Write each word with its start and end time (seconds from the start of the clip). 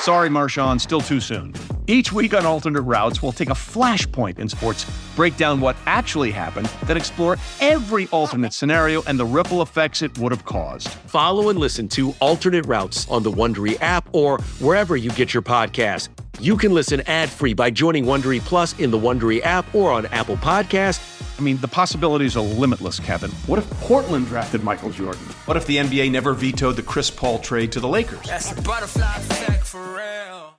Sorry, 0.00 0.30
Marshawn, 0.30 0.80
still 0.80 1.02
too 1.02 1.20
soon. 1.20 1.52
Each 1.86 2.10
week 2.10 2.32
on 2.32 2.46
Alternate 2.46 2.80
Routes, 2.80 3.20
we'll 3.22 3.32
take 3.32 3.50
a 3.50 3.54
flashpoint 3.54 4.38
in 4.38 4.48
sports, 4.48 4.86
break 5.14 5.36
down 5.36 5.60
what 5.60 5.76
actually 5.84 6.30
happened, 6.30 6.70
then 6.84 6.96
explore 6.96 7.36
every 7.60 8.08
alternate 8.08 8.54
scenario 8.54 9.02
and 9.02 9.18
the 9.18 9.26
ripple 9.26 9.60
effects 9.60 10.00
it 10.00 10.16
would 10.18 10.32
have 10.32 10.46
caused. 10.46 10.88
Follow 10.88 11.50
and 11.50 11.58
listen 11.58 11.86
to 11.88 12.14
Alternate 12.20 12.64
Routes 12.64 13.06
on 13.10 13.22
the 13.22 13.30
Wondery 13.30 13.76
app 13.82 14.08
or 14.12 14.38
wherever 14.58 14.96
you 14.96 15.10
get 15.10 15.34
your 15.34 15.42
podcasts. 15.42 16.08
You 16.38 16.56
can 16.56 16.72
listen 16.72 17.02
ad-free 17.02 17.52
by 17.52 17.70
joining 17.70 18.06
Wondery 18.06 18.40
Plus 18.40 18.78
in 18.78 18.90
the 18.90 18.98
Wondery 18.98 19.44
app 19.44 19.74
or 19.74 19.92
on 19.92 20.06
Apple 20.06 20.38
Podcast. 20.38 21.09
I 21.40 21.42
mean, 21.42 21.56
the 21.56 21.68
possibilities 21.68 22.36
are 22.36 22.42
limitless, 22.42 23.00
Kevin. 23.00 23.30
What 23.46 23.58
if 23.58 23.70
Portland 23.80 24.26
drafted 24.26 24.62
Michael 24.62 24.90
Jordan? 24.90 25.22
What 25.46 25.56
if 25.56 25.66
the 25.66 25.78
NBA 25.78 26.10
never 26.10 26.34
vetoed 26.34 26.76
the 26.76 26.82
Chris 26.82 27.10
Paul 27.10 27.38
trade 27.38 27.72
to 27.72 27.80
the 27.80 27.88
Lakers? 27.88 28.26
That's 28.26 28.52
a 28.52 28.60
butterfly 28.60 29.16
effect 29.16 29.66
for 29.66 29.96
real. 29.96 30.58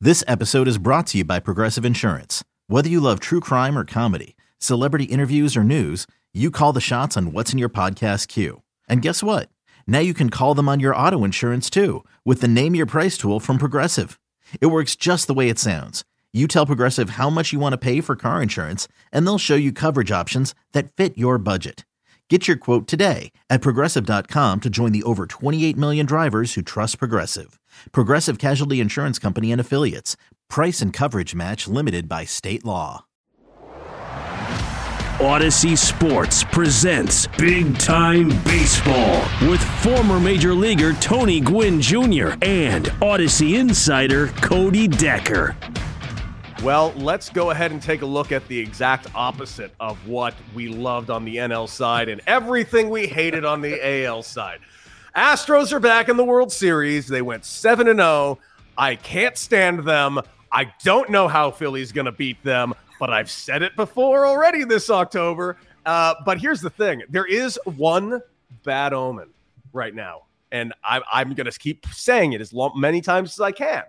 This 0.00 0.24
episode 0.26 0.66
is 0.66 0.78
brought 0.78 1.08
to 1.08 1.18
you 1.18 1.24
by 1.24 1.40
Progressive 1.40 1.84
Insurance. 1.84 2.42
Whether 2.68 2.88
you 2.88 3.00
love 3.00 3.20
true 3.20 3.40
crime 3.40 3.76
or 3.76 3.84
comedy, 3.84 4.34
celebrity 4.58 5.04
interviews 5.04 5.58
or 5.58 5.62
news, 5.62 6.06
you 6.32 6.50
call 6.50 6.72
the 6.72 6.80
shots 6.80 7.18
on 7.18 7.32
what's 7.32 7.52
in 7.52 7.58
your 7.58 7.68
podcast 7.68 8.28
queue. 8.28 8.62
And 8.88 9.02
guess 9.02 9.22
what? 9.22 9.50
Now 9.86 9.98
you 9.98 10.14
can 10.14 10.30
call 10.30 10.54
them 10.54 10.70
on 10.70 10.80
your 10.80 10.96
auto 10.96 11.22
insurance 11.22 11.68
too 11.68 12.02
with 12.24 12.40
the 12.40 12.48
Name 12.48 12.74
Your 12.74 12.86
Price 12.86 13.18
tool 13.18 13.40
from 13.40 13.58
Progressive. 13.58 14.18
It 14.58 14.66
works 14.68 14.96
just 14.96 15.26
the 15.26 15.34
way 15.34 15.50
it 15.50 15.58
sounds. 15.58 16.02
You 16.32 16.46
tell 16.46 16.66
Progressive 16.66 17.10
how 17.10 17.30
much 17.30 17.54
you 17.54 17.58
want 17.58 17.72
to 17.72 17.78
pay 17.78 18.02
for 18.02 18.14
car 18.14 18.42
insurance, 18.42 18.86
and 19.10 19.26
they'll 19.26 19.38
show 19.38 19.54
you 19.54 19.72
coverage 19.72 20.10
options 20.10 20.54
that 20.72 20.92
fit 20.92 21.16
your 21.16 21.38
budget. 21.38 21.86
Get 22.28 22.46
your 22.46 22.58
quote 22.58 22.86
today 22.86 23.32
at 23.48 23.62
progressive.com 23.62 24.60
to 24.60 24.68
join 24.68 24.92
the 24.92 25.02
over 25.04 25.26
28 25.26 25.78
million 25.78 26.04
drivers 26.04 26.52
who 26.52 26.60
trust 26.60 26.98
Progressive. 26.98 27.58
Progressive 27.92 28.36
Casualty 28.38 28.78
Insurance 28.80 29.18
Company 29.18 29.50
and 29.52 29.60
Affiliates. 29.60 30.14
Price 30.50 30.82
and 30.82 30.92
coverage 30.92 31.34
match 31.34 31.66
limited 31.66 32.06
by 32.10 32.26
state 32.26 32.66
law. 32.66 33.06
Audacy 35.18 35.76
Sports 35.76 36.44
presents 36.44 37.26
Big 37.38 37.76
Time 37.78 38.28
Baseball 38.44 39.20
with 39.48 39.60
former 39.82 40.20
Major 40.20 40.54
Leaguer 40.54 40.92
Tony 40.92 41.40
Gwynn 41.40 41.80
Jr. 41.80 42.36
and 42.42 42.84
Audacy 43.00 43.58
insider 43.58 44.28
Cody 44.42 44.86
Decker. 44.86 45.56
Well, 46.64 46.92
let's 46.96 47.30
go 47.30 47.50
ahead 47.50 47.70
and 47.70 47.80
take 47.80 48.02
a 48.02 48.06
look 48.06 48.32
at 48.32 48.46
the 48.48 48.58
exact 48.58 49.06
opposite 49.14 49.72
of 49.78 50.08
what 50.08 50.34
we 50.56 50.66
loved 50.66 51.08
on 51.08 51.24
the 51.24 51.36
NL 51.36 51.68
side 51.68 52.08
and 52.08 52.20
everything 52.26 52.90
we 52.90 53.06
hated 53.06 53.44
on 53.44 53.60
the 53.60 54.04
AL 54.04 54.24
side. 54.24 54.58
Astros 55.14 55.72
are 55.72 55.78
back 55.78 56.08
in 56.08 56.16
the 56.16 56.24
World 56.24 56.50
Series. 56.50 57.06
They 57.06 57.22
went 57.22 57.44
7 57.44 57.86
and 57.86 58.00
0. 58.00 58.40
I 58.76 58.96
can't 58.96 59.38
stand 59.38 59.84
them. 59.84 60.20
I 60.50 60.72
don't 60.82 61.08
know 61.10 61.28
how 61.28 61.52
Philly's 61.52 61.92
going 61.92 62.06
to 62.06 62.12
beat 62.12 62.42
them, 62.42 62.74
but 62.98 63.10
I've 63.10 63.30
said 63.30 63.62
it 63.62 63.76
before 63.76 64.26
already 64.26 64.64
this 64.64 64.90
October. 64.90 65.58
Uh, 65.86 66.16
but 66.24 66.40
here's 66.40 66.60
the 66.60 66.70
thing 66.70 67.02
there 67.08 67.26
is 67.26 67.58
one 67.64 68.20
bad 68.64 68.92
omen 68.92 69.30
right 69.72 69.94
now, 69.94 70.22
and 70.50 70.74
I, 70.82 71.02
I'm 71.12 71.34
going 71.34 71.50
to 71.50 71.56
keep 71.56 71.86
saying 71.92 72.32
it 72.32 72.40
as 72.40 72.52
long, 72.52 72.72
many 72.74 73.00
times 73.00 73.34
as 73.34 73.40
I 73.40 73.52
can. 73.52 73.84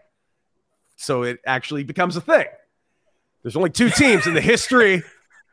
So 0.99 1.23
it 1.23 1.39
actually 1.45 1.83
becomes 1.85 2.17
a 2.17 2.21
thing. 2.21 2.45
There's 3.41 3.55
only 3.55 3.69
two 3.69 3.89
teams 3.89 4.27
in 4.27 4.33
the 4.33 4.41
history 4.41 5.01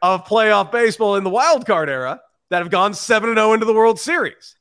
of 0.02 0.24
playoff 0.24 0.72
baseball 0.72 1.14
in 1.14 1.22
the 1.24 1.30
wild 1.30 1.66
card 1.66 1.88
era 1.88 2.20
that 2.50 2.58
have 2.58 2.70
gone 2.70 2.94
7 2.94 3.32
0 3.34 3.52
into 3.52 3.64
the 3.64 3.72
World 3.72 4.00
Series 4.00 4.56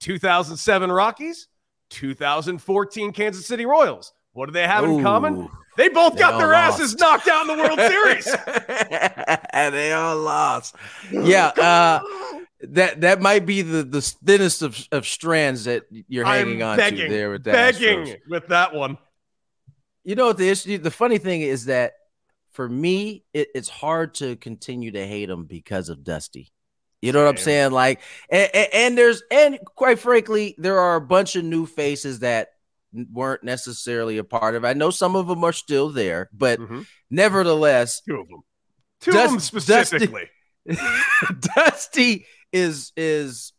2007 0.00 0.90
Rockies, 0.90 1.46
2014 1.90 3.12
Kansas 3.12 3.46
City 3.46 3.64
Royals. 3.64 4.12
What 4.32 4.46
do 4.46 4.52
they 4.52 4.66
have 4.66 4.82
in 4.84 5.02
common? 5.02 5.48
They 5.76 5.88
both 5.88 6.14
They 6.14 6.20
got 6.20 6.38
their 6.38 6.48
lost. 6.50 6.80
asses 6.80 6.96
knocked 6.96 7.28
out 7.28 7.48
in 7.48 7.56
the 7.56 7.62
World 7.62 7.78
Series. 7.78 8.26
and 9.52 9.74
they 9.74 9.92
all 9.92 10.16
lost. 10.16 10.74
Yeah, 11.12 11.46
uh, 11.46 12.00
that 12.62 13.02
that 13.02 13.20
might 13.20 13.46
be 13.46 13.62
the 13.62 13.84
the 13.84 14.00
thinnest 14.00 14.62
of, 14.62 14.76
of 14.90 15.06
strands 15.06 15.64
that 15.64 15.84
you're 16.08 16.24
hanging 16.24 16.60
I'm 16.62 16.70
on 16.70 16.76
begging, 16.76 17.08
to 17.08 17.14
there 17.14 17.30
with 17.30 17.44
that. 17.44 17.52
begging 17.52 18.16
with 18.28 18.48
that 18.48 18.74
one. 18.74 18.98
You 20.04 20.14
know 20.14 20.26
what 20.26 20.36
the 20.38 20.48
issue? 20.48 20.78
The 20.78 20.90
funny 20.90 21.18
thing 21.18 21.40
is 21.42 21.64
that 21.66 21.94
for 22.52 22.68
me, 22.68 23.24
it, 23.32 23.48
it's 23.54 23.68
hard 23.68 24.14
to 24.16 24.36
continue 24.36 24.92
to 24.92 25.06
hate 25.06 25.28
him 25.30 25.44
because 25.46 25.88
of 25.88 26.04
Dusty. 26.04 26.52
You 27.02 27.12
know 27.12 27.22
what 27.24 27.28
I'm 27.30 27.36
saying? 27.36 27.72
Like, 27.72 28.00
and, 28.30 28.50
and, 28.54 28.98
there's 28.98 29.22
and 29.30 29.58
quite 29.74 29.98
frankly, 29.98 30.54
there 30.56 30.78
are 30.78 30.96
a 30.96 31.00
bunch 31.00 31.36
of 31.36 31.44
new 31.44 31.66
faces 31.66 32.20
that 32.20 32.48
weren't 33.12 33.42
necessarily 33.44 34.18
a 34.18 34.24
part 34.24 34.54
of. 34.54 34.64
it. 34.64 34.68
I 34.68 34.72
know 34.72 34.90
some 34.90 35.16
of 35.16 35.26
them 35.26 35.42
are 35.44 35.52
still 35.52 35.90
there, 35.90 36.30
but 36.32 36.60
Mhm. 36.60 36.86
nevertheless, 37.10 38.00
Two 38.02 38.20
of 38.20 38.28
them. 38.28 38.42
Two 39.00 39.10
Dust- 39.12 39.24
of 39.26 39.30
them 39.32 39.40
specifically. 39.40 40.30
Dusty 41.56 42.26
is 42.52 42.92
is 42.96 43.52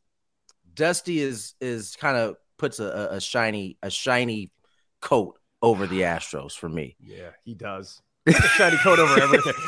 Dusty 0.73 1.19
is 1.19 1.53
is 1.61 1.95
kind 1.97 2.17
of 2.17 2.37
puts 2.57 2.79
a, 2.79 3.09
a 3.11 3.21
shiny 3.21 3.77
a 3.83 3.89
shiny 3.89 4.51
coat 5.01 5.37
over 5.61 5.87
the 5.87 6.01
Astros 6.01 6.53
for 6.53 6.69
me. 6.69 6.95
Yeah, 6.99 7.31
he 7.43 7.53
does. 7.53 8.01
Shiny 8.55 8.77
coat 8.77 8.99
over 8.99 9.21
everything. 9.21 9.53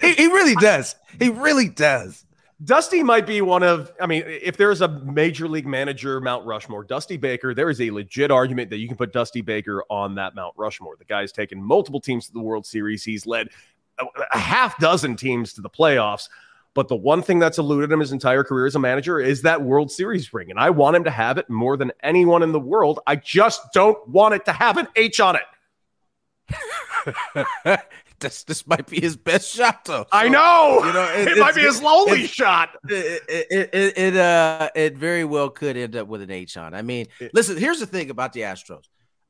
He, 0.00 0.14
he 0.14 0.26
really 0.26 0.56
does. 0.56 0.96
He 1.20 1.28
really 1.28 1.68
does. 1.68 2.24
Dusty 2.64 3.02
might 3.02 3.26
be 3.26 3.40
one 3.40 3.62
of, 3.62 3.92
I 4.00 4.06
mean, 4.06 4.22
if 4.26 4.56
there's 4.56 4.80
a 4.80 4.88
major 4.88 5.48
league 5.48 5.66
manager, 5.66 6.20
Mount 6.20 6.44
Rushmore, 6.46 6.84
Dusty 6.84 7.16
Baker, 7.16 7.54
there 7.54 7.70
is 7.70 7.80
a 7.80 7.90
legit 7.90 8.30
argument 8.30 8.70
that 8.70 8.78
you 8.78 8.86
can 8.86 8.96
put 8.96 9.12
Dusty 9.12 9.40
Baker 9.40 9.84
on 9.88 10.14
that 10.16 10.34
Mount 10.34 10.54
Rushmore. 10.56 10.96
The 10.96 11.04
guy's 11.04 11.32
taken 11.32 11.62
multiple 11.62 12.00
teams 12.00 12.26
to 12.26 12.32
the 12.32 12.40
World 12.40 12.66
Series. 12.66 13.02
He's 13.04 13.26
led 13.26 13.48
a, 13.98 14.04
a 14.32 14.38
half 14.38 14.78
dozen 14.78 15.16
teams 15.16 15.52
to 15.54 15.60
the 15.60 15.70
playoffs. 15.70 16.28
But 16.74 16.88
the 16.88 16.96
one 16.96 17.22
thing 17.22 17.38
that's 17.38 17.58
eluded 17.58 17.92
him 17.92 18.00
his 18.00 18.12
entire 18.12 18.44
career 18.44 18.66
as 18.66 18.74
a 18.74 18.78
manager 18.78 19.20
is 19.20 19.42
that 19.42 19.60
World 19.62 19.90
Series 19.90 20.32
ring. 20.32 20.50
And 20.50 20.58
I 20.58 20.70
want 20.70 20.96
him 20.96 21.04
to 21.04 21.10
have 21.10 21.36
it 21.36 21.50
more 21.50 21.76
than 21.76 21.92
anyone 22.02 22.42
in 22.42 22.52
the 22.52 22.60
world. 22.60 23.00
I 23.06 23.16
just 23.16 23.60
don't 23.74 24.08
want 24.08 24.34
it 24.34 24.46
to 24.46 24.52
have 24.52 24.78
an 24.78 24.88
H 24.96 25.20
on 25.20 25.36
it. 25.36 25.42
this 28.20 28.44
this 28.44 28.66
might 28.66 28.86
be 28.86 29.00
his 29.00 29.16
best 29.16 29.54
shot 29.54 29.84
though. 29.84 30.06
I 30.12 30.28
know. 30.28 30.80
You 30.84 30.92
know, 30.92 31.12
it, 31.14 31.28
it- 31.36 31.38
might 31.38 31.54
be 31.54 31.60
his 31.62 31.82
lonely 31.82 32.26
shot. 32.26 32.70
It, 32.88 33.22
it, 33.28 33.70
it, 33.74 33.98
it, 33.98 34.16
uh 34.16 34.70
it 34.74 34.96
very 34.96 35.24
well 35.24 35.50
could 35.50 35.76
end 35.76 35.96
up 35.96 36.08
with 36.08 36.22
an 36.22 36.30
H 36.30 36.56
on. 36.56 36.72
I 36.74 36.82
mean, 36.82 37.06
listen, 37.32 37.56
here's 37.56 37.80
the 37.80 37.86
thing 37.86 38.10
about 38.10 38.32
the 38.32 38.40
Astros. 38.40 38.84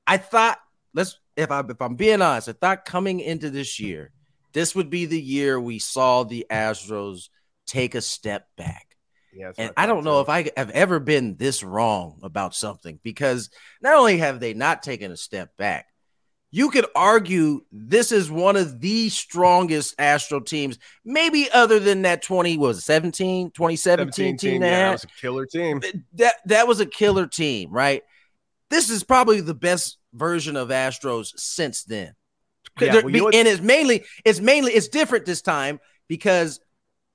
I 0.06 0.16
thought 0.18 0.58
let's 0.94 1.18
if 1.36 1.50
I 1.50 1.60
if 1.68 1.80
I'm 1.80 1.96
being 1.96 2.22
honest, 2.22 2.48
I 2.48 2.52
thought 2.52 2.84
coming 2.84 3.20
into 3.20 3.50
this 3.50 3.80
year, 3.80 4.12
this 4.52 4.74
would 4.74 4.90
be 4.90 5.06
the 5.06 5.20
year 5.20 5.60
we 5.60 5.78
saw 5.78 6.22
the 6.24 6.46
Astros 6.50 7.28
take 7.66 7.94
a 7.94 8.00
step 8.00 8.46
back. 8.56 8.86
Yeah, 9.34 9.52
And 9.56 9.72
I 9.76 9.86
don't 9.86 10.04
know 10.04 10.20
if 10.20 10.28
I 10.28 10.50
have 10.56 10.70
ever 10.70 11.00
been 11.00 11.36
this 11.36 11.62
wrong 11.62 12.18
about 12.22 12.54
something 12.54 13.00
because 13.02 13.48
not 13.80 13.94
only 13.94 14.18
have 14.18 14.40
they 14.40 14.52
not 14.52 14.82
taken 14.82 15.10
a 15.10 15.16
step 15.16 15.56
back, 15.56 15.86
you 16.50 16.68
could 16.68 16.84
argue 16.94 17.62
this 17.72 18.12
is 18.12 18.30
one 18.30 18.56
of 18.56 18.78
the 18.78 19.08
strongest 19.08 19.94
Astro 19.98 20.38
teams, 20.40 20.78
maybe 21.02 21.48
other 21.50 21.80
than 21.80 22.02
that 22.02 22.20
20 22.20 22.58
was 22.58 22.78
it 22.78 22.82
17, 22.82 23.52
2017 23.52 24.36
team, 24.36 24.60
they 24.60 24.70
yeah, 24.70 24.88
that 24.88 24.92
was 24.92 25.04
a 25.04 25.20
killer 25.20 25.46
team. 25.46 25.80
that 26.12 26.34
that 26.44 26.68
was 26.68 26.80
a 26.80 26.86
killer 26.86 27.26
team, 27.26 27.70
right? 27.70 28.02
This 28.68 28.90
is 28.90 29.02
probably 29.02 29.40
the 29.40 29.54
best 29.54 29.96
version 30.12 30.56
of 30.56 30.68
Astros 30.68 31.32
since 31.36 31.84
then. 31.84 32.12
Yeah, 32.80 32.94
well, 33.02 33.08
know 33.08 33.28
and 33.28 33.46
it's 33.48 33.60
mainly 33.60 34.04
it's 34.24 34.40
mainly 34.40 34.72
it's 34.72 34.88
different 34.88 35.26
this 35.26 35.42
time 35.42 35.80
because 36.08 36.60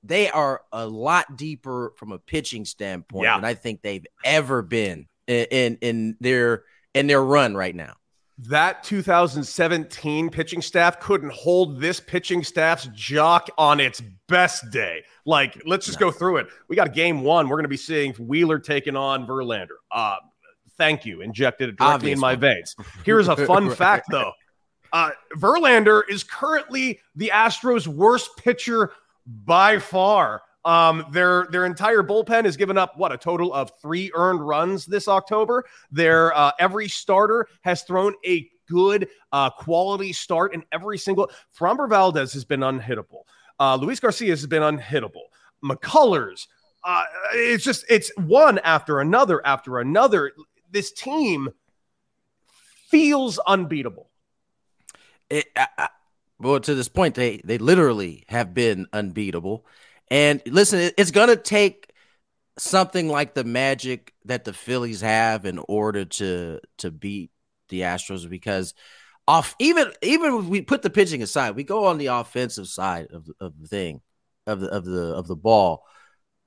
they 0.04 0.30
are 0.30 0.62
a 0.72 0.86
lot 0.86 1.36
deeper 1.36 1.92
from 1.96 2.12
a 2.12 2.18
pitching 2.18 2.64
standpoint 2.64 3.24
Yeah. 3.24 3.36
than 3.36 3.44
I 3.44 3.54
think 3.54 3.82
they've 3.82 4.06
ever 4.24 4.62
been 4.62 5.06
in, 5.26 5.46
in 5.50 5.78
in 5.80 6.16
their 6.20 6.64
in 6.94 7.06
their 7.08 7.22
run 7.22 7.54
right 7.54 7.74
now. 7.74 7.94
that 8.38 8.84
2017 8.84 10.30
pitching 10.30 10.62
staff 10.62 11.00
couldn't 11.00 11.32
hold 11.32 11.80
this 11.80 11.98
pitching 12.00 12.44
staff's 12.44 12.88
jock 12.94 13.48
on 13.58 13.80
its 13.80 14.00
best 14.28 14.70
day. 14.70 15.02
Like, 15.26 15.60
let's 15.66 15.86
just 15.86 15.98
go 15.98 16.10
through 16.12 16.38
it. 16.38 16.46
We 16.68 16.76
got 16.76 16.94
game 16.94 17.22
one. 17.22 17.48
We're 17.48 17.56
going 17.56 17.64
to 17.64 17.68
be 17.68 17.76
seeing 17.76 18.12
Wheeler 18.14 18.58
taking 18.60 18.94
on 18.96 19.26
Verlander. 19.26 19.78
Uh, 19.90 20.16
thank 20.76 21.04
you. 21.04 21.20
Injected 21.20 21.70
it 21.70 21.76
directly 21.76 22.12
in 22.12 22.20
my 22.20 22.36
veins. 22.36 22.76
Here's 23.04 23.26
a 23.28 23.36
fun 23.36 23.70
fact, 23.74 24.06
though. 24.10 24.32
Uh, 24.92 25.10
Verlander 25.36 26.02
is 26.08 26.24
currently 26.24 27.00
the 27.14 27.30
Astros' 27.34 27.86
worst 27.86 28.36
pitcher 28.36 28.92
by 29.26 29.78
far. 29.78 30.42
Um, 30.64 31.06
their 31.12 31.46
their 31.50 31.64
entire 31.64 32.02
bullpen 32.02 32.44
has 32.44 32.56
given 32.56 32.76
up 32.76 32.98
what 32.98 33.12
a 33.12 33.16
total 33.16 33.54
of 33.54 33.72
three 33.80 34.10
earned 34.14 34.46
runs 34.46 34.84
this 34.84 35.08
October. 35.08 35.64
Their 35.90 36.36
uh, 36.36 36.52
every 36.58 36.88
starter 36.88 37.48
has 37.62 37.82
thrown 37.82 38.14
a 38.26 38.50
good 38.68 39.08
uh, 39.32 39.50
quality 39.50 40.12
start 40.12 40.52
in 40.52 40.62
every 40.72 40.98
single. 40.98 41.30
Framber 41.58 41.88
Valdez 41.88 42.32
has 42.32 42.44
been 42.44 42.60
unhittable. 42.60 43.22
Uh, 43.58 43.76
Luis 43.76 43.98
Garcia 44.00 44.30
has 44.30 44.46
been 44.46 44.62
unhittable. 44.62 45.24
McCullers, 45.64 46.46
uh, 46.84 47.04
it's 47.32 47.64
just 47.64 47.84
it's 47.88 48.10
one 48.16 48.58
after 48.58 49.00
another 49.00 49.44
after 49.46 49.78
another. 49.78 50.32
This 50.70 50.92
team 50.92 51.48
feels 52.88 53.38
unbeatable. 53.46 54.07
It, 55.30 55.46
I, 55.56 55.88
well, 56.38 56.60
to 56.60 56.74
this 56.74 56.88
point, 56.88 57.14
they 57.14 57.40
they 57.44 57.58
literally 57.58 58.24
have 58.28 58.54
been 58.54 58.86
unbeatable. 58.92 59.66
And 60.10 60.40
listen, 60.46 60.80
it, 60.80 60.94
it's 60.96 61.10
gonna 61.10 61.36
take 61.36 61.92
something 62.58 63.08
like 63.08 63.34
the 63.34 63.44
magic 63.44 64.14
that 64.24 64.44
the 64.44 64.52
Phillies 64.52 65.00
have 65.00 65.44
in 65.44 65.58
order 65.68 66.04
to 66.04 66.60
to 66.78 66.90
beat 66.90 67.30
the 67.68 67.82
Astros 67.82 68.28
because 68.28 68.74
off 69.26 69.54
even 69.58 69.92
even 70.02 70.34
if 70.34 70.44
we 70.46 70.62
put 70.62 70.82
the 70.82 70.90
pitching 70.90 71.22
aside, 71.22 71.56
we 71.56 71.64
go 71.64 71.86
on 71.86 71.98
the 71.98 72.06
offensive 72.06 72.68
side 72.68 73.08
of, 73.12 73.28
of 73.40 73.60
the 73.60 73.68
thing 73.68 74.00
of 74.46 74.60
the 74.60 74.68
of 74.68 74.84
the 74.84 75.14
of 75.14 75.26
the 75.26 75.36
ball. 75.36 75.84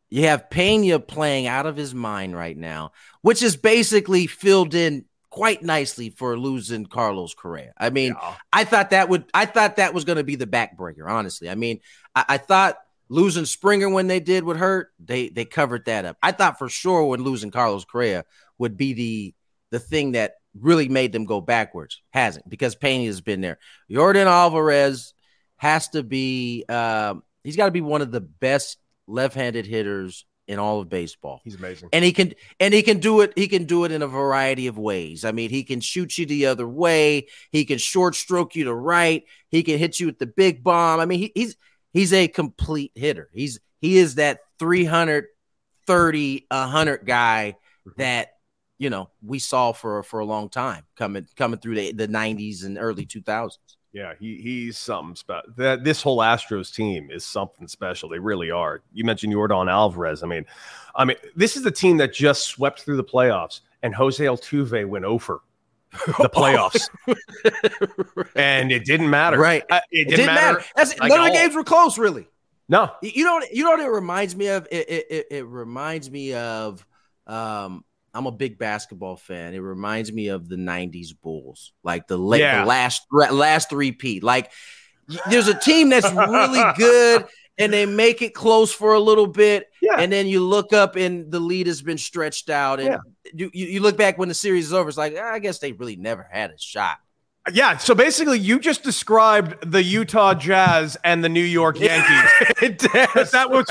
You 0.10 0.24
have 0.24 0.50
Pena 0.50 1.00
playing 1.00 1.48
out 1.48 1.66
of 1.66 1.78
his 1.78 1.96
mind 1.96 2.36
right 2.36 2.58
now, 2.58 2.92
which 3.22 3.42
is 3.42 3.56
basically 3.56 4.28
filled 4.28 4.74
in 4.74 5.06
quite 5.32 5.64
nicely 5.64 6.10
for 6.10 6.38
losing 6.38 6.86
Carlos 6.86 7.34
Correa. 7.34 7.74
I 7.78 7.90
mean, 7.90 8.14
yeah. 8.22 8.36
I 8.54 8.66
thought 8.66 8.92
that 8.92 9.10
would 9.10 9.26
I 9.34 9.46
thought 9.46 9.78
that 9.78 9.96
was 9.96 10.06
going 10.06 10.18
to 10.18 10.24
be 10.24 10.36
the 10.36 10.46
backbreaker, 10.46 11.10
honestly. 11.10 11.50
I 11.50 11.56
mean, 11.56 11.80
I, 12.14 12.26
I, 12.30 12.38
thought 12.38 12.78
losing 13.10 13.46
Springer 13.46 13.90
when 13.90 14.08
they 14.08 14.20
did 14.20 14.44
would 14.44 14.58
hurt. 14.58 14.90
They 15.04 15.30
they 15.30 15.46
covered 15.46 15.86
that 15.86 16.06
up. 16.06 16.18
I 16.22 16.34
thought 16.34 16.60
for 16.60 16.70
sure 16.70 17.06
when 17.06 17.24
losing 17.24 17.50
Carlos 17.50 17.86
Correa 17.86 18.26
would 18.60 18.78
be 18.78 18.94
the 18.94 19.36
the 19.72 19.80
thing 19.80 20.12
that 20.12 20.36
really 20.60 20.90
made 20.90 21.14
them 21.14 21.26
go 21.26 21.42
backwards. 21.42 22.02
Hasn't 22.12 22.48
because 22.48 22.76
Pena 22.76 23.06
has 23.06 23.22
been 23.22 23.42
there. 23.42 23.58
Yordan 23.90 24.28
Alvarez 24.28 25.14
has 25.58 25.88
to 25.90 26.04
be 26.04 26.66
um, 26.68 27.24
he's 27.44 27.56
got 27.56 27.66
to 27.66 27.72
be 27.72 27.82
one 27.82 28.02
of 28.02 28.12
the 28.12 28.22
best 28.22 28.78
left-handed 29.08 29.66
hitters 29.66 30.26
in 30.48 30.60
all 30.60 30.82
of 30.82 30.90
baseball. 30.90 31.42
He's 31.44 31.56
amazing. 31.56 31.90
And 31.94 32.04
he 32.04 32.12
can 32.12 32.34
and 32.60 32.74
he 32.74 32.82
can 32.82 33.00
do 33.00 33.22
it 33.22 33.34
he 33.36 33.48
can 33.48 33.66
do 33.66 33.86
it 33.86 33.92
in 33.92 34.02
a 34.02 34.08
variety 34.08 34.68
of 34.68 34.78
ways. 34.78 35.24
I 35.24 35.32
mean, 35.32 35.50
he 35.50 35.64
can 35.64 35.80
shoot 35.80 36.18
you 36.18 36.26
the 36.26 36.48
other 36.48 36.68
way, 36.68 37.28
he 37.52 37.66
can 37.66 37.78
short 37.78 38.16
stroke 38.16 38.56
you 38.56 38.66
to 38.66 38.74
right, 38.74 39.24
he 39.50 39.64
can 39.64 39.78
hit 39.78 40.00
you 40.00 40.08
with 40.08 40.20
the 40.20 40.28
big 40.28 40.64
bomb. 40.64 41.00
I 41.00 41.06
mean, 41.06 41.20
he, 41.20 41.32
he's 41.36 41.56
he's 41.94 42.14
a 42.14 42.28
complete 42.28 42.92
hitter. 42.96 43.30
He's 43.34 43.60
he 43.80 43.98
is 43.98 44.16
that 44.16 44.40
330 44.60 46.46
100 46.50 47.06
guy 47.06 47.56
mm-hmm. 47.88 48.02
that 48.02 48.34
you 48.78 48.90
know 48.90 49.10
we 49.24 49.40
saw 49.40 49.72
for 49.72 50.04
for 50.04 50.20
a 50.20 50.26
long 50.26 50.50
time 50.50 50.84
coming 50.96 51.28
coming 51.36 51.60
through 51.60 51.76
the, 51.76 51.92
the 51.94 52.08
90s 52.08 52.66
and 52.66 52.78
early 52.78 53.06
2000s 53.06 53.58
yeah 53.94 54.14
he 54.20 54.38
he's 54.38 54.78
something 54.78 55.16
special 55.16 55.52
that 55.56 55.84
this 55.84 56.02
whole 56.02 56.20
astros 56.20 56.74
team 56.74 57.10
is 57.12 57.26
something 57.26 57.68
special 57.68 58.10
they 58.10 58.20
really 58.20 58.52
are. 58.52 58.82
You 58.94 59.04
mentioned 59.04 59.34
yordan 59.34 59.70
alvarez 59.70 60.24
i 60.24 60.28
mean 60.28 60.46
i 60.96 61.06
mean 61.06 61.18
this 61.36 61.58
is 61.58 61.64
the 61.64 61.72
team 61.72 61.98
that 61.98 62.14
just 62.14 62.44
swept 62.44 62.82
through 62.82 62.98
the 62.98 63.04
playoffs 63.04 63.62
and 63.84 63.94
jose 63.94 64.24
altuve 64.24 64.88
went 64.88 65.06
over 65.06 65.42
the 65.92 66.30
playoffs. 66.34 66.90
And 68.36 68.72
it 68.72 68.86
didn't 68.86 69.10
matter. 69.10 69.38
Right. 69.38 69.64
Uh, 69.70 69.82
it, 69.92 70.08
didn't, 70.08 70.14
it 70.14 70.16
didn't 70.16 70.36
matter, 70.36 70.64
matter. 70.76 70.96
Like 71.00 71.10
none 71.10 71.20
of 71.20 71.26
the 71.26 71.32
games 71.32 71.56
were 71.56 71.64
close 71.64 71.98
really. 71.98 72.28
No. 72.70 72.90
You 73.02 73.26
know 73.26 73.42
you 73.52 73.64
know 73.64 73.72
what 73.72 73.80
it 73.82 73.90
reminds 73.90 74.36
me 74.36 74.48
of? 74.48 74.68
It, 74.72 74.90
it, 74.90 75.26
it 75.30 75.46
reminds 75.46 76.10
me 76.10 76.34
of 76.34 76.86
um 77.28 77.84
I'm 78.14 78.26
a 78.26 78.32
big 78.32 78.58
basketball 78.58 79.16
fan. 79.16 79.54
It 79.54 79.60
reminds 79.60 80.12
me 80.12 80.28
of 80.28 80.50
the 80.50 80.58
'90s 80.58 81.10
Bulls, 81.22 81.74
like 81.84 82.08
the, 82.08 82.18
late, 82.18 82.42
yeah. 82.42 82.62
the 82.62 82.68
last 82.68 83.06
last 83.12 83.70
three-peat. 83.70 84.24
Like 84.24 84.52
there's 85.30 85.48
a 85.48 85.58
team 85.58 85.90
that's 85.90 86.12
really 86.12 86.64
good, 86.78 87.26
and 87.58 87.72
they 87.72 87.86
make 87.86 88.22
it 88.22 88.34
close 88.34 88.72
for 88.72 88.94
a 88.94 89.00
little 89.00 89.28
bit, 89.28 89.68
yeah. 89.82 89.96
and 89.98 90.12
then 90.12 90.28
you 90.28 90.46
look 90.46 90.74
up 90.74 90.96
and 90.96 91.32
the 91.32 91.40
lead 91.40 91.68
has 91.68 91.82
been 91.82 91.98
stretched 91.98 92.50
out, 92.50 92.80
and 92.80 92.90
yeah. 92.90 93.32
you, 93.34 93.50
you 93.54 93.80
look 93.82 93.98
back 93.98 94.18
when 94.18 94.28
the 94.30 94.34
series 94.34 94.68
is 94.68 94.74
over. 94.74 94.90
It's 94.90 94.98
like 94.98 95.16
ah, 95.18 95.32
I 95.34 95.40
guess 95.40 95.60
they 95.60 95.72
really 95.72 95.96
never 95.96 96.28
had 96.30 96.52
a 96.52 96.58
shot. 96.58 96.98
Yeah, 97.52 97.78
so 97.78 97.96
basically, 97.96 98.38
you 98.38 98.60
just 98.60 98.84
described 98.84 99.72
the 99.72 99.82
Utah 99.82 100.36
Jazz 100.36 100.96
and 101.04 101.24
the 101.24 101.30
New 101.30 101.44
York 101.44 101.80
Yankees. 101.80 102.32
that 102.62 103.48
was 103.50 103.66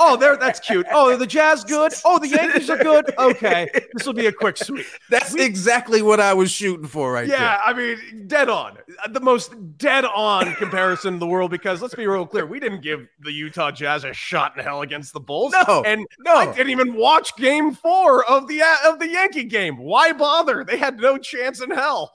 oh, 0.00 0.16
there. 0.16 0.36
That's 0.36 0.58
cute. 0.58 0.84
Oh, 0.90 1.16
the 1.16 1.26
Jazz 1.26 1.62
good. 1.62 1.92
Oh, 2.04 2.18
the 2.18 2.28
Yankees 2.28 2.68
are 2.70 2.78
good. 2.78 3.12
Okay, 3.24 3.68
this 3.94 4.06
will 4.06 4.12
be 4.12 4.26
a 4.26 4.32
quick 4.32 4.56
sweep. 4.56 4.86
That's 5.08 5.32
we, 5.32 5.42
exactly 5.42 6.02
what 6.02 6.20
I 6.20 6.34
was 6.34 6.50
shooting 6.50 6.86
for, 6.86 7.12
right 7.12 7.26
yeah, 7.26 7.38
there. 7.38 7.60
I 7.64 7.72
mean, 7.72 8.26
dead 8.26 8.48
on. 8.48 8.76
The 9.10 9.20
most 9.20 9.78
dead 9.78 10.04
on 10.04 10.54
comparison 10.56 11.14
in 11.14 11.20
the 11.20 11.26
world. 11.26 11.50
Because 11.50 11.80
let's 11.80 11.94
be 11.94 12.06
real 12.06 12.26
clear, 12.26 12.44
we 12.44 12.58
didn't 12.58 12.82
give 12.82 13.06
the 13.20 13.30
Utah 13.30 13.70
Jazz 13.70 14.04
a 14.04 14.12
shot 14.12 14.56
in 14.58 14.64
hell 14.64 14.82
against 14.82 15.12
the 15.12 15.20
Bulls. 15.20 15.54
No, 15.66 15.82
and 15.86 16.06
no, 16.20 16.34
I 16.34 16.52
didn't 16.52 16.70
even 16.70 16.94
watch 16.94 17.34
Game 17.36 17.72
Four 17.72 18.24
of 18.24 18.48
the 18.48 18.62
of 18.84 18.98
the 18.98 19.08
Yankee 19.08 19.44
game. 19.44 19.78
Why 19.78 20.12
bother? 20.12 20.64
They 20.64 20.76
had 20.76 20.98
no 20.98 21.16
chance 21.16 21.60
in 21.60 21.70
hell. 21.70 22.14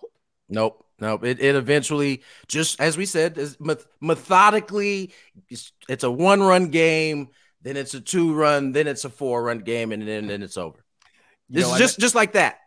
Nope. 0.49 0.85
No, 0.99 1.15
it, 1.15 1.39
it 1.39 1.55
eventually 1.55 2.23
just 2.47 2.79
as 2.79 2.97
we 2.97 3.05
said, 3.05 3.37
is 3.37 3.57
methodically. 4.01 5.13
It's, 5.49 5.71
it's 5.87 6.03
a 6.03 6.11
one 6.11 6.41
run 6.41 6.69
game, 6.69 7.29
then 7.61 7.77
it's 7.77 7.93
a 7.93 8.01
two 8.01 8.33
run, 8.33 8.71
then 8.71 8.87
it's 8.87 9.05
a 9.05 9.09
four 9.09 9.43
run 9.43 9.59
game, 9.59 9.91
and 9.91 10.07
then 10.07 10.27
then 10.27 10.43
it's 10.43 10.57
over. 10.57 10.83
This 11.49 11.65
know, 11.65 11.73
is 11.73 11.79
just 11.79 11.99
just 11.99 12.15
like 12.15 12.33
that. 12.33 12.59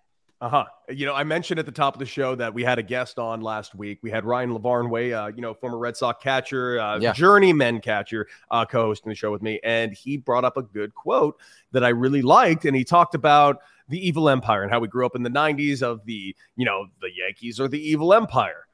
Uh 0.42 0.48
huh. 0.48 0.64
You 0.88 1.06
know, 1.06 1.14
I 1.14 1.22
mentioned 1.22 1.60
at 1.60 1.66
the 1.66 1.72
top 1.72 1.94
of 1.94 2.00
the 2.00 2.06
show 2.06 2.34
that 2.34 2.52
we 2.52 2.64
had 2.64 2.80
a 2.80 2.82
guest 2.82 3.16
on 3.20 3.42
last 3.42 3.76
week. 3.76 4.00
We 4.02 4.10
had 4.10 4.24
Ryan 4.24 4.50
LaVarnway, 4.50 5.12
uh, 5.12 5.28
you 5.28 5.40
know, 5.40 5.54
former 5.54 5.78
Red 5.78 5.96
Sox 5.96 6.20
catcher, 6.20 6.80
uh, 6.80 6.98
yeah. 6.98 7.12
journeyman 7.12 7.80
catcher, 7.80 8.26
uh, 8.50 8.64
co-hosting 8.64 9.08
the 9.08 9.14
show 9.14 9.30
with 9.30 9.40
me, 9.40 9.60
and 9.62 9.92
he 9.92 10.16
brought 10.16 10.44
up 10.44 10.56
a 10.56 10.62
good 10.62 10.96
quote 10.96 11.38
that 11.70 11.84
I 11.84 11.90
really 11.90 12.22
liked, 12.22 12.64
and 12.64 12.74
he 12.74 12.82
talked 12.82 13.14
about 13.14 13.62
the 13.88 14.06
evil 14.06 14.28
empire 14.28 14.62
and 14.62 14.70
how 14.70 14.80
we 14.80 14.88
grew 14.88 15.06
up 15.06 15.16
in 15.16 15.22
the 15.22 15.30
90s 15.30 15.82
of 15.82 16.04
the, 16.04 16.34
you 16.56 16.64
know, 16.64 16.86
the 17.00 17.10
Yankees 17.14 17.60
or 17.60 17.68
the 17.68 17.80
evil 17.80 18.14
empire. 18.14 18.66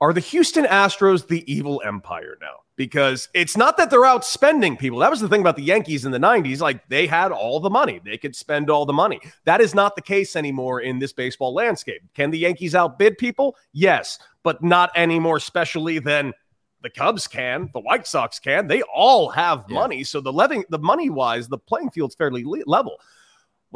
Are 0.00 0.12
the 0.12 0.20
Houston 0.20 0.64
Astros 0.66 1.26
the 1.26 1.50
evil 1.50 1.80
empire 1.84 2.36
now? 2.40 2.56
Because 2.76 3.30
it's 3.32 3.56
not 3.56 3.78
that 3.78 3.88
they're 3.88 4.04
out 4.04 4.26
spending 4.26 4.76
people. 4.76 4.98
That 4.98 5.10
was 5.10 5.20
the 5.20 5.28
thing 5.28 5.40
about 5.40 5.56
the 5.56 5.62
Yankees 5.62 6.04
in 6.04 6.12
the 6.12 6.18
90s. 6.18 6.60
Like 6.60 6.86
they 6.88 7.06
had 7.06 7.32
all 7.32 7.60
the 7.60 7.70
money, 7.70 8.00
they 8.04 8.18
could 8.18 8.36
spend 8.36 8.68
all 8.68 8.84
the 8.84 8.92
money. 8.92 9.20
That 9.44 9.62
is 9.62 9.74
not 9.74 9.96
the 9.96 10.02
case 10.02 10.36
anymore 10.36 10.80
in 10.80 10.98
this 10.98 11.14
baseball 11.14 11.54
landscape. 11.54 12.02
Can 12.14 12.30
the 12.30 12.38
Yankees 12.38 12.74
outbid 12.74 13.16
people? 13.16 13.56
Yes, 13.72 14.18
but 14.42 14.62
not 14.62 14.90
any 14.94 15.18
more 15.18 15.40
specially 15.40 15.98
than 15.98 16.34
the 16.82 16.90
Cubs 16.90 17.26
can, 17.26 17.68
the 17.72 17.80
White 17.80 18.06
Sox 18.06 18.38
can. 18.38 18.68
They 18.68 18.82
all 18.82 19.28
have 19.30 19.64
yeah. 19.68 19.74
money. 19.74 20.04
So 20.04 20.20
the, 20.20 20.32
living, 20.32 20.64
the 20.68 20.78
money 20.78 21.10
wise, 21.10 21.48
the 21.48 21.58
playing 21.58 21.90
field's 21.90 22.14
fairly 22.14 22.44
level. 22.66 22.98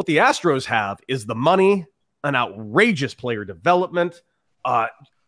What 0.01 0.07
the 0.07 0.17
Astros 0.17 0.65
have 0.65 0.99
is 1.09 1.27
the 1.27 1.35
money, 1.35 1.85
an 2.25 2.35
outrageous 2.35 3.13
player 3.13 3.45
development, 3.45 4.23
uh, 4.65 4.87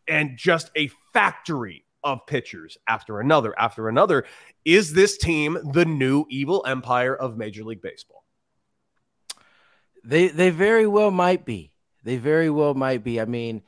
and 0.08 0.38
just 0.38 0.70
a 0.74 0.88
factory 1.12 1.84
of 2.02 2.26
pitchers 2.26 2.78
after 2.88 3.20
another 3.20 3.52
after 3.58 3.90
another. 3.90 4.24
Is 4.64 4.94
this 4.94 5.18
team 5.18 5.58
the 5.74 5.84
new 5.84 6.24
evil 6.30 6.64
empire 6.66 7.14
of 7.14 7.36
Major 7.36 7.64
League 7.64 7.82
Baseball? 7.82 8.24
They 10.04 10.28
they 10.28 10.48
very 10.48 10.86
well 10.86 11.10
might 11.10 11.44
be. 11.44 11.70
They 12.02 12.16
very 12.16 12.48
well 12.48 12.72
might 12.72 13.04
be. 13.04 13.20
I 13.20 13.26
mean, 13.26 13.60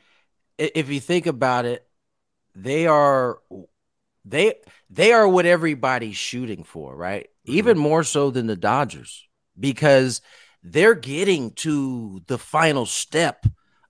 if 0.57 0.89
you 0.89 1.01
think 1.01 1.27
about 1.27 1.67
it, 1.67 1.87
they 2.55 2.87
are 2.87 3.41
they 4.25 4.55
they 4.89 5.13
are 5.13 5.29
what 5.29 5.45
everybody's 5.45 6.17
shooting 6.17 6.65
for, 6.65 6.97
right? 6.97 7.25
Mm-hmm. 7.47 7.59
Even 7.59 7.77
more 7.77 8.05
so 8.05 8.31
than 8.31 8.47
the 8.47 8.57
Dodgers 8.57 9.29
because 9.61 10.23
they're 10.65 10.95
getting 10.95 11.53
to 11.53 12.23
the 12.27 12.39
final 12.39 12.87
step 12.87 13.47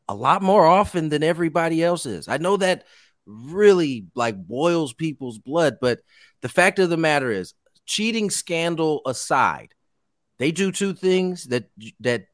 a 0.09 0.15
lot 0.15 0.43
more 0.43 0.67
often 0.67 1.09
than 1.09 1.23
everybody 1.23 1.83
else 1.83 2.05
is. 2.05 2.29
I 2.29 2.37
know 2.37 2.57
that 2.59 2.85
really 3.25 4.07
like 4.15 4.37
boils 4.37 4.93
people's 4.93 5.39
blood, 5.39 5.79
but 5.81 6.01
the 6.43 6.49
fact 6.49 6.79
of 6.81 6.91
the 6.91 6.97
matter 6.97 7.31
is, 7.31 7.55
cheating 7.87 8.29
scandal 8.29 9.03
aside, 9.07 9.73
they 10.39 10.51
do 10.51 10.73
two 10.73 10.93
things 10.95 11.45
that 11.45 11.71
that 12.01 12.27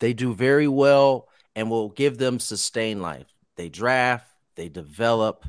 they 0.00 0.14
do 0.14 0.34
very 0.34 0.66
well 0.66 1.28
and 1.54 1.68
will 1.68 1.90
give 1.90 2.16
them 2.16 2.40
sustained 2.40 3.02
life. 3.02 3.26
They 3.56 3.68
draft, 3.68 4.26
they 4.56 4.68
develop, 4.68 5.44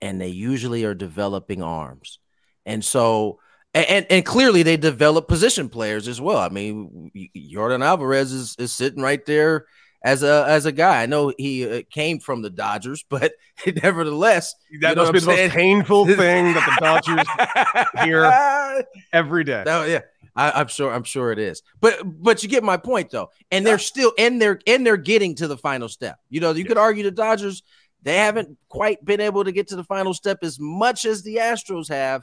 and 0.00 0.20
they 0.20 0.28
usually 0.28 0.84
are 0.84 0.94
developing 0.94 1.62
arms. 1.62 2.20
And 2.64 2.84
so 2.84 3.40
and, 3.74 4.06
and 4.10 4.24
clearly 4.24 4.62
they 4.62 4.76
develop 4.76 5.28
position 5.28 5.68
players 5.68 6.08
as 6.08 6.20
well. 6.20 6.38
I 6.38 6.48
mean, 6.48 7.10
Yordan 7.36 7.84
Alvarez 7.84 8.32
is, 8.32 8.56
is 8.58 8.74
sitting 8.74 9.02
right 9.02 9.24
there 9.26 9.66
as 10.02 10.22
a 10.22 10.44
as 10.48 10.66
a 10.66 10.72
guy. 10.72 11.02
I 11.02 11.06
know 11.06 11.32
he 11.36 11.68
uh, 11.68 11.82
came 11.90 12.18
from 12.18 12.42
the 12.42 12.50
Dodgers, 12.50 13.04
but 13.08 13.32
nevertheless, 13.82 14.54
that 14.80 14.96
must 14.96 15.12
be 15.12 15.20
the 15.20 15.26
most 15.26 15.52
painful 15.52 16.06
thing 16.16 16.54
that 16.54 16.66
the 16.66 16.80
Dodgers 16.80 18.04
hear 18.04 18.84
every 19.12 19.44
day. 19.44 19.64
Oh 19.66 19.84
yeah. 19.84 20.00
I, 20.36 20.60
am 20.60 20.68
sure. 20.68 20.92
I'm 20.92 21.02
sure 21.02 21.32
it 21.32 21.40
is. 21.40 21.60
But 21.80 22.00
but 22.04 22.42
you 22.42 22.48
get 22.48 22.62
my 22.62 22.76
point 22.76 23.10
though, 23.10 23.30
and 23.50 23.66
they're 23.66 23.80
still 23.80 24.12
and 24.16 24.40
they're 24.40 24.60
and 24.66 24.86
they're 24.86 24.96
getting 24.96 25.34
to 25.36 25.48
the 25.48 25.56
final 25.56 25.88
step. 25.88 26.18
You 26.30 26.40
know, 26.40 26.52
you 26.52 26.60
yes. 26.60 26.68
could 26.68 26.78
argue 26.78 27.02
the 27.02 27.10
Dodgers 27.10 27.62
they 28.02 28.16
haven't 28.16 28.56
quite 28.68 29.04
been 29.04 29.20
able 29.20 29.44
to 29.44 29.52
get 29.52 29.68
to 29.68 29.76
the 29.76 29.84
final 29.84 30.14
step 30.14 30.38
as 30.42 30.58
much 30.58 31.04
as 31.04 31.22
the 31.22 31.36
Astros 31.36 31.88
have. 31.88 32.22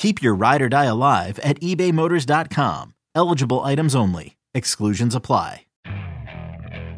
Keep 0.00 0.22
your 0.22 0.34
ride 0.34 0.62
or 0.62 0.70
die 0.70 0.86
alive 0.86 1.38
at 1.40 1.60
ebaymotors.com. 1.60 2.94
Eligible 3.14 3.60
items 3.60 3.94
only. 3.94 4.38
Exclusions 4.54 5.14
apply. 5.14 5.66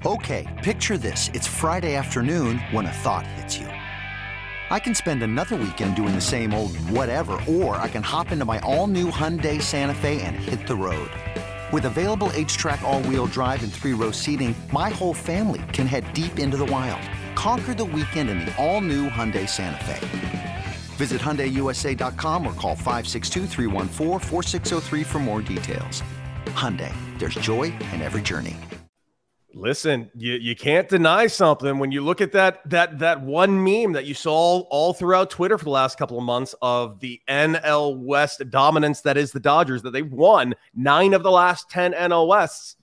Okay, 0.06 0.46
picture 0.62 0.96
this. 0.96 1.28
It's 1.34 1.48
Friday 1.48 1.96
afternoon 1.96 2.58
when 2.70 2.86
a 2.86 2.92
thought 2.92 3.26
hits 3.26 3.58
you. 3.58 3.66
I 3.66 4.78
can 4.78 4.94
spend 4.94 5.24
another 5.24 5.56
weekend 5.56 5.96
doing 5.96 6.14
the 6.14 6.20
same 6.20 6.54
old 6.54 6.76
whatever, 6.90 7.40
or 7.48 7.74
I 7.74 7.88
can 7.88 8.04
hop 8.04 8.30
into 8.30 8.44
my 8.44 8.60
all 8.60 8.86
new 8.86 9.10
Hyundai 9.10 9.60
Santa 9.60 9.94
Fe 9.94 10.22
and 10.22 10.36
hit 10.36 10.68
the 10.68 10.76
road. 10.76 11.10
With 11.72 11.86
available 11.86 12.28
HTRAC, 12.28 12.82
all 12.82 13.02
wheel 13.02 13.26
drive, 13.26 13.64
and 13.64 13.72
three 13.72 13.94
row 13.94 14.12
seating, 14.12 14.54
my 14.72 14.90
whole 14.90 15.14
family 15.14 15.62
can 15.72 15.88
head 15.88 16.12
deep 16.12 16.38
into 16.38 16.56
the 16.56 16.66
wild. 16.66 17.02
Conquer 17.34 17.74
the 17.74 17.84
weekend 17.84 18.30
in 18.30 18.40
the 18.40 18.54
all 18.64 18.80
new 18.80 19.08
Hyundai 19.08 19.48
Santa 19.48 19.84
Fe. 19.84 20.41
Visit 21.02 21.20
HyundaiUSA.com 21.20 22.46
or 22.46 22.54
call 22.54 22.76
562 22.76 23.48
for 25.04 25.18
more 25.18 25.42
details. 25.42 26.00
Hyundai, 26.54 26.94
there's 27.18 27.34
joy 27.34 27.72
in 27.92 28.00
every 28.00 28.22
journey. 28.22 28.56
Listen, 29.52 30.08
you, 30.14 30.34
you 30.34 30.54
can't 30.54 30.88
deny 30.88 31.26
something 31.26 31.80
when 31.80 31.90
you 31.90 32.02
look 32.02 32.20
at 32.20 32.30
that 32.30 32.60
that 32.70 33.00
that 33.00 33.20
one 33.20 33.64
meme 33.64 33.94
that 33.94 34.04
you 34.04 34.14
saw 34.14 34.32
all, 34.32 34.68
all 34.70 34.92
throughout 34.92 35.28
Twitter 35.28 35.58
for 35.58 35.64
the 35.64 35.70
last 35.70 35.98
couple 35.98 36.18
of 36.18 36.22
months 36.22 36.54
of 36.62 37.00
the 37.00 37.20
NL 37.28 37.98
West 37.98 38.48
dominance 38.48 39.00
that 39.00 39.16
is 39.16 39.32
the 39.32 39.40
Dodgers 39.40 39.82
that 39.82 39.90
they've 39.90 40.08
won 40.08 40.54
nine 40.72 41.14
of 41.14 41.24
the 41.24 41.32
last 41.32 41.68
10 41.68 41.94
NL 41.94 42.28
Wests 42.28 42.76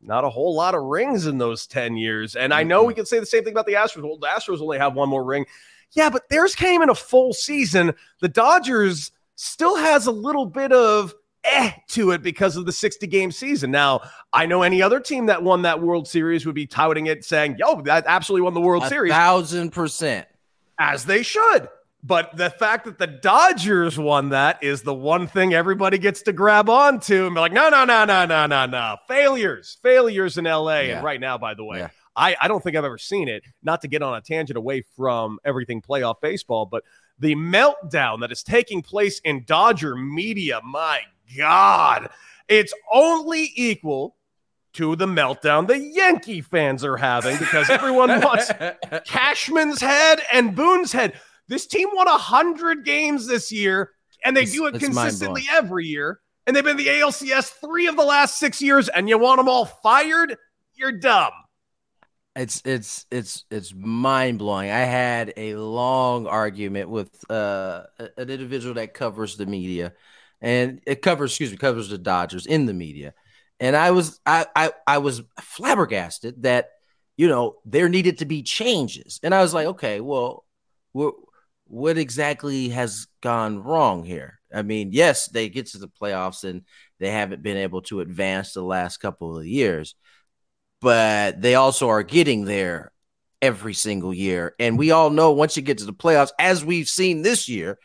not 0.00 0.22
a 0.22 0.30
whole 0.30 0.54
lot 0.54 0.76
of 0.76 0.84
rings 0.84 1.26
in 1.26 1.38
those 1.38 1.66
10 1.66 1.96
years. 1.96 2.36
And 2.36 2.54
I 2.54 2.62
know 2.62 2.84
we 2.84 2.92
mm-hmm. 2.92 2.98
can 2.98 3.06
say 3.06 3.18
the 3.18 3.26
same 3.26 3.42
thing 3.42 3.54
about 3.54 3.66
the 3.66 3.72
Astros. 3.72 4.02
Well, 4.02 4.18
the 4.18 4.28
Astros 4.28 4.60
only 4.60 4.78
have 4.78 4.94
one 4.94 5.08
more 5.08 5.24
ring. 5.24 5.46
Yeah, 5.92 6.10
but 6.10 6.28
theirs 6.28 6.54
came 6.54 6.82
in 6.82 6.90
a 6.90 6.94
full 6.94 7.32
season. 7.32 7.94
The 8.20 8.28
Dodgers 8.28 9.12
still 9.36 9.76
has 9.76 10.06
a 10.06 10.12
little 10.12 10.46
bit 10.46 10.72
of 10.72 11.14
eh 11.44 11.72
to 11.88 12.10
it 12.10 12.22
because 12.22 12.56
of 12.56 12.66
the 12.66 12.72
60 12.72 13.06
game 13.06 13.30
season. 13.30 13.70
Now, 13.70 14.02
I 14.32 14.46
know 14.46 14.62
any 14.62 14.82
other 14.82 15.00
team 15.00 15.26
that 15.26 15.42
won 15.42 15.62
that 15.62 15.80
World 15.80 16.08
Series 16.08 16.44
would 16.44 16.54
be 16.54 16.66
touting 16.66 17.06
it, 17.06 17.24
saying, 17.24 17.56
yo, 17.58 17.80
that 17.82 18.04
absolutely 18.06 18.42
won 18.42 18.54
the 18.54 18.60
World 18.60 18.84
a 18.84 18.88
Series. 18.88 19.12
Thousand 19.12 19.70
percent. 19.70 20.26
As 20.78 21.04
they 21.04 21.22
should. 21.22 21.68
But 22.02 22.36
the 22.36 22.50
fact 22.50 22.84
that 22.84 22.98
the 22.98 23.06
Dodgers 23.08 23.98
won 23.98 24.28
that 24.28 24.62
is 24.62 24.82
the 24.82 24.94
one 24.94 25.26
thing 25.26 25.54
everybody 25.54 25.98
gets 25.98 26.22
to 26.22 26.32
grab 26.32 26.68
onto 26.68 27.26
and 27.26 27.34
be 27.34 27.40
like, 27.40 27.52
no, 27.52 27.68
no, 27.68 27.84
no, 27.84 28.04
no, 28.04 28.24
no, 28.26 28.46
no, 28.46 28.66
no. 28.66 28.96
Failures, 29.08 29.78
failures 29.82 30.38
in 30.38 30.44
LA. 30.44 30.80
Yeah. 30.80 30.96
And 30.96 31.04
right 31.04 31.18
now, 31.18 31.36
by 31.36 31.54
the 31.54 31.64
way, 31.64 31.78
yeah. 31.78 31.88
I, 32.16 32.34
I 32.40 32.48
don't 32.48 32.62
think 32.64 32.76
I've 32.76 32.84
ever 32.84 32.98
seen 32.98 33.28
it. 33.28 33.44
Not 33.62 33.82
to 33.82 33.88
get 33.88 34.02
on 34.02 34.16
a 34.16 34.20
tangent 34.20 34.56
away 34.56 34.82
from 34.96 35.38
everything 35.44 35.82
playoff 35.82 36.16
baseball, 36.22 36.66
but 36.66 36.82
the 37.18 37.34
meltdown 37.34 38.20
that 38.20 38.32
is 38.32 38.42
taking 38.42 38.82
place 38.82 39.20
in 39.20 39.44
Dodger 39.44 39.94
media, 39.94 40.60
my 40.64 41.00
God, 41.36 42.08
it's 42.48 42.72
only 42.92 43.52
equal 43.54 44.16
to 44.74 44.94
the 44.94 45.06
meltdown 45.06 45.66
the 45.66 45.78
Yankee 45.78 46.42
fans 46.42 46.84
are 46.84 46.98
having 46.98 47.38
because 47.38 47.70
everyone 47.70 48.08
wants 48.20 48.50
Cashman's 49.06 49.80
head 49.80 50.20
and 50.32 50.54
Boone's 50.54 50.92
head. 50.92 51.14
This 51.48 51.66
team 51.66 51.88
won 51.92 52.06
100 52.06 52.84
games 52.84 53.26
this 53.26 53.50
year, 53.50 53.92
and 54.24 54.36
they 54.36 54.42
it's, 54.42 54.52
do 54.52 54.66
it 54.66 54.78
consistently 54.78 55.44
every 55.50 55.86
year. 55.86 56.20
And 56.46 56.54
they've 56.54 56.64
been 56.64 56.76
the 56.76 56.86
ALCS 56.86 57.52
three 57.60 57.86
of 57.86 57.96
the 57.96 58.04
last 58.04 58.38
six 58.38 58.60
years, 58.60 58.88
and 58.88 59.08
you 59.08 59.18
want 59.18 59.38
them 59.38 59.48
all 59.48 59.64
fired? 59.64 60.36
You're 60.74 60.92
dumb. 60.92 61.32
It's 62.36 62.60
it's 62.66 63.06
it's 63.10 63.44
it's 63.50 63.72
mind 63.74 64.38
blowing. 64.38 64.70
I 64.70 64.80
had 64.80 65.32
a 65.38 65.54
long 65.54 66.26
argument 66.26 66.90
with 66.90 67.08
uh, 67.30 67.84
an 67.98 68.28
individual 68.28 68.74
that 68.74 68.92
covers 68.92 69.38
the 69.38 69.46
media, 69.46 69.94
and 70.42 70.82
it 70.86 71.00
covers 71.00 71.32
excuse 71.32 71.50
me 71.50 71.56
covers 71.56 71.88
the 71.88 71.96
Dodgers 71.96 72.44
in 72.44 72.66
the 72.66 72.74
media, 72.74 73.14
and 73.58 73.74
I 73.74 73.90
was 73.90 74.20
I 74.26 74.46
I, 74.54 74.72
I 74.86 74.98
was 74.98 75.22
flabbergasted 75.40 76.42
that 76.42 76.72
you 77.16 77.26
know 77.26 77.56
there 77.64 77.88
needed 77.88 78.18
to 78.18 78.26
be 78.26 78.42
changes, 78.42 79.18
and 79.22 79.34
I 79.34 79.40
was 79.40 79.54
like, 79.54 79.68
okay, 79.68 80.02
well, 80.02 80.44
what 80.92 81.14
what 81.68 81.96
exactly 81.96 82.68
has 82.68 83.06
gone 83.22 83.62
wrong 83.62 84.04
here? 84.04 84.40
I 84.54 84.60
mean, 84.60 84.90
yes, 84.92 85.26
they 85.26 85.48
get 85.48 85.68
to 85.68 85.78
the 85.78 85.88
playoffs 85.88 86.44
and 86.44 86.62
they 87.00 87.10
haven't 87.10 87.42
been 87.42 87.56
able 87.56 87.80
to 87.82 88.00
advance 88.00 88.52
the 88.52 88.62
last 88.62 88.98
couple 88.98 89.38
of 89.38 89.46
years 89.46 89.94
but 90.80 91.40
they 91.40 91.54
also 91.54 91.88
are 91.88 92.02
getting 92.02 92.44
there 92.44 92.92
every 93.42 93.74
single 93.74 94.12
year. 94.12 94.54
And 94.58 94.78
we 94.78 94.90
all 94.90 95.10
know 95.10 95.32
once 95.32 95.56
you 95.56 95.62
get 95.62 95.78
to 95.78 95.84
the 95.84 95.92
playoffs, 95.92 96.30
as 96.38 96.64
we've 96.64 96.88
seen 96.88 97.22
this 97.22 97.48
year, 97.48 97.78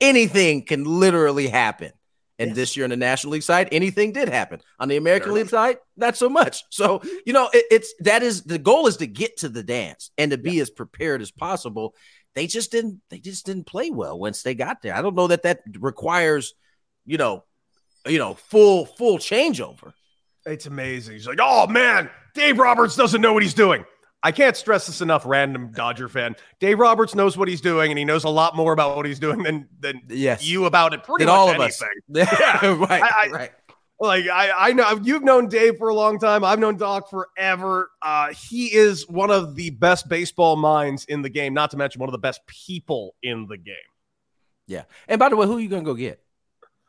anything 0.00 0.64
can 0.64 0.84
literally 0.84 1.48
happen. 1.48 1.92
And 2.38 2.48
yes. 2.48 2.56
this 2.56 2.76
year 2.76 2.82
on 2.82 2.90
the 2.90 2.96
National 2.96 3.34
League 3.34 3.44
side, 3.44 3.68
anything 3.70 4.12
did 4.12 4.28
happen. 4.28 4.60
On 4.80 4.88
the 4.88 4.96
American. 4.96 5.32
League 5.32 5.48
side, 5.48 5.76
not 5.96 6.16
so 6.16 6.28
much. 6.28 6.64
So, 6.70 7.00
you 7.24 7.32
know, 7.32 7.48
it, 7.52 7.64
it's 7.70 7.94
that 8.00 8.24
is 8.24 8.42
the 8.42 8.58
goal 8.58 8.88
is 8.88 8.96
to 8.96 9.06
get 9.06 9.36
to 9.38 9.48
the 9.48 9.62
dance 9.62 10.10
and 10.18 10.32
to 10.32 10.38
be 10.38 10.54
yeah. 10.54 10.62
as 10.62 10.70
prepared 10.70 11.22
as 11.22 11.30
possible. 11.30 11.94
They 12.34 12.48
just 12.48 12.72
didn't 12.72 13.00
they 13.10 13.18
just 13.18 13.46
didn't 13.46 13.68
play 13.68 13.90
well 13.90 14.18
once 14.18 14.42
they 14.42 14.56
got 14.56 14.82
there. 14.82 14.96
I 14.96 15.02
don't 15.02 15.14
know 15.14 15.28
that 15.28 15.44
that 15.44 15.60
requires, 15.78 16.54
you 17.06 17.16
know, 17.16 17.44
you 18.04 18.18
know, 18.18 18.34
full 18.34 18.86
full 18.86 19.18
changeover. 19.18 19.92
It's 20.46 20.66
amazing. 20.66 21.14
He's 21.14 21.26
like, 21.26 21.38
"Oh 21.40 21.66
man, 21.66 22.10
Dave 22.34 22.58
Roberts 22.58 22.96
doesn't 22.96 23.20
know 23.20 23.32
what 23.32 23.42
he's 23.42 23.54
doing. 23.54 23.84
I 24.24 24.32
can't 24.32 24.56
stress 24.56 24.86
this 24.86 25.02
enough, 25.02 25.26
random 25.26 25.70
Dodger 25.72 26.08
fan. 26.08 26.34
Dave 26.58 26.78
Roberts 26.78 27.14
knows 27.14 27.36
what 27.36 27.46
he's 27.46 27.60
doing, 27.60 27.90
and 27.92 27.98
he 27.98 28.06
knows 28.06 28.24
a 28.24 28.30
lot 28.30 28.56
more 28.56 28.72
about 28.72 28.96
what 28.96 29.04
he's 29.04 29.18
doing 29.18 29.42
than 29.42 29.68
than 29.78 30.00
yes. 30.08 30.46
you 30.46 30.64
about 30.64 30.94
it. 30.94 31.02
Pretty 31.02 31.24
than 31.24 31.32
much 31.32 31.38
all 31.38 31.50
of 31.50 31.56
anything. 31.56 31.88
us. 31.88 32.28
Yeah, 32.40 32.74
right, 32.88 33.02
I, 33.02 33.26
I, 33.26 33.30
right. 33.30 33.52
Like 34.00 34.26
I, 34.28 34.50
I 34.50 34.72
know 34.72 34.98
you've 35.02 35.22
known 35.22 35.48
Dave 35.48 35.76
for 35.76 35.88
a 35.88 35.94
long 35.94 36.18
time. 36.18 36.42
I've 36.42 36.58
known 36.58 36.76
Doc 36.78 37.10
forever. 37.10 37.90
Uh, 38.02 38.32
he 38.32 38.74
is 38.74 39.08
one 39.08 39.30
of 39.30 39.56
the 39.56 39.70
best 39.70 40.08
baseball 40.08 40.56
minds 40.56 41.04
in 41.04 41.20
the 41.22 41.28
game. 41.28 41.52
Not 41.52 41.70
to 41.72 41.76
mention 41.76 42.00
one 42.00 42.08
of 42.08 42.12
the 42.12 42.18
best 42.18 42.40
people 42.46 43.14
in 43.22 43.46
the 43.46 43.58
game. 43.58 43.76
Yeah. 44.66 44.84
And 45.06 45.18
by 45.18 45.28
the 45.28 45.36
way, 45.36 45.46
who 45.46 45.58
are 45.58 45.60
you 45.60 45.68
gonna 45.68 45.82
go 45.82 45.94
get? 45.94 46.22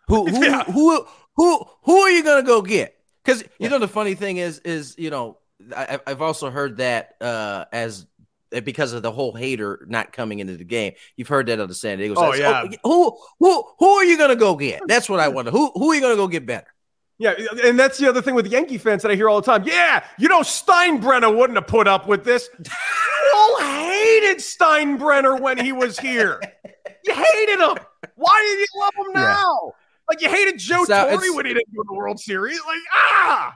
Who 0.08 0.26
who 0.30 0.44
yeah. 0.44 0.64
who, 0.64 1.06
who 1.36 1.66
who 1.84 1.98
are 1.98 2.10
you 2.10 2.24
gonna 2.24 2.44
go 2.44 2.62
get? 2.62 2.95
Because 3.26 3.42
you 3.42 3.50
yeah. 3.60 3.70
know 3.70 3.80
the 3.80 3.88
funny 3.88 4.14
thing 4.14 4.38
is 4.38 4.60
is 4.60 4.96
you 4.98 5.10
know 5.10 5.38
I, 5.76 6.00
have 6.08 6.22
also 6.22 6.50
heard 6.50 6.78
that 6.78 7.16
uh, 7.22 7.66
as 7.72 8.06
eh, 8.52 8.60
because 8.60 8.94
of 8.94 9.02
the 9.02 9.12
whole 9.12 9.34
hater 9.34 9.86
not 9.90 10.12
coming 10.14 10.40
into 10.40 10.58
the 10.58 10.64
game. 10.64 10.94
You've 11.16 11.28
heard 11.28 11.48
that 11.48 11.60
on 11.60 11.68
the 11.68 11.74
San 11.74 11.98
Diego 11.98 12.16
side. 12.16 12.24
Oh, 12.24 12.34
yeah. 12.34 12.70
Oh, 12.84 13.18
who 13.40 13.46
who 13.46 13.64
who 13.80 13.90
are 13.96 14.06
you 14.06 14.18
gonna 14.18 14.36
go 14.36 14.56
get? 14.56 14.82
That's 14.88 15.10
what 15.10 15.20
I 15.20 15.28
wonder. 15.30 15.52
Who 15.52 15.72
who 15.74 15.92
are 15.92 15.96
you 15.96 16.02
gonna 16.02 16.16
go 16.16 16.28
get 16.28 16.46
better? 16.46 16.68
Yeah, 17.18 17.34
and 17.64 17.80
that's 17.80 17.98
the 17.98 18.10
other 18.10 18.22
thing 18.22 18.36
with 18.36 18.48
Yankee 18.48 18.78
fans 18.78 19.02
that 19.04 19.10
I 19.10 19.16
hear 19.16 19.30
all 19.30 19.40
the 19.40 19.46
time. 19.46 19.66
Yeah, 19.66 20.04
you 20.20 20.28
know 20.28 20.42
Steinbrenner 20.42 21.36
wouldn't 21.36 21.58
have 21.58 21.68
put 21.68 21.88
up 21.88 22.08
with 22.08 22.24
this. 22.24 22.50
You 23.26 23.42
all 23.42 23.60
hated 23.60 24.38
Steinbrenner 24.38 25.42
when 25.42 25.58
he 25.58 25.74
was 25.74 26.00
here. 26.00 26.40
You 27.04 27.14
hated 27.14 27.60
him. 27.60 27.78
Why 28.16 28.42
did 28.48 28.60
you 28.60 28.80
love 28.80 28.94
him 28.96 29.12
Yeah. 29.16 29.44
Like 30.10 30.22
you 30.22 30.30
hated 30.30 30.60
Joe 30.60 30.86
Torre 30.86 31.18
when 31.34 31.46
he 31.46 31.54
didn't 31.54 31.74
win 31.74 31.86
the 31.88 31.96
World 31.96 32.20
Series. 32.20 32.60
Like 32.66 32.80
ah, 32.94 33.56